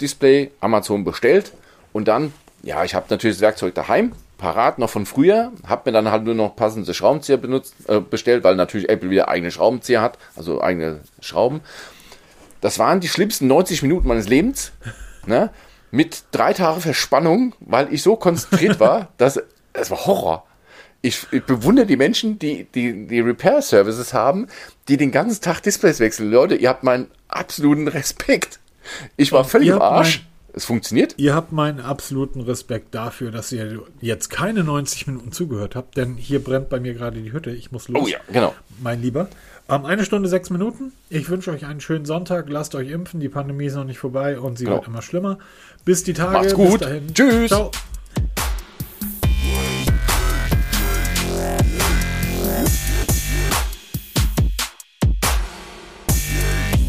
[0.00, 1.52] Display Amazon bestellt
[1.92, 2.32] und dann,
[2.62, 6.24] ja, ich habe natürlich das Werkzeug daheim, parat noch von früher, habe mir dann halt
[6.24, 10.60] nur noch passende Schraubenzieher benutzt, äh, bestellt, weil natürlich Apple wieder eigene Schraubenzieher hat, also
[10.60, 11.60] eigene Schrauben.
[12.60, 14.72] Das waren die schlimmsten 90 Minuten meines Lebens,
[15.26, 15.50] ne?
[15.90, 19.40] mit drei Tagen Verspannung, weil ich so konzentriert war, dass
[19.72, 20.46] es war Horror.
[21.02, 24.48] Ich, ich, bewundere die Menschen, die, die die Repair-Services haben,
[24.88, 26.30] die den ganzen Tag Displays wechseln.
[26.30, 28.58] Leute, ihr habt meinen absoluten Respekt.
[29.16, 30.24] Ich war völlig im Arsch.
[30.56, 31.14] Es funktioniert.
[31.16, 36.14] Ihr habt meinen absoluten Respekt dafür, dass ihr jetzt keine 90 Minuten zugehört habt, denn
[36.14, 37.50] hier brennt bei mir gerade die Hütte.
[37.50, 38.04] Ich muss los.
[38.04, 38.54] Oh ja, genau.
[38.80, 39.28] Mein Lieber.
[39.66, 40.92] Um, eine Stunde, sechs Minuten.
[41.08, 42.48] Ich wünsche euch einen schönen Sonntag.
[42.48, 43.18] Lasst euch impfen.
[43.18, 44.76] Die Pandemie ist noch nicht vorbei und sie genau.
[44.76, 45.38] wird immer schlimmer.
[45.84, 46.32] Bis die Tage.
[46.32, 46.86] Macht's gut.
[47.14, 47.48] Tschüss.
[47.48, 47.70] Ciao.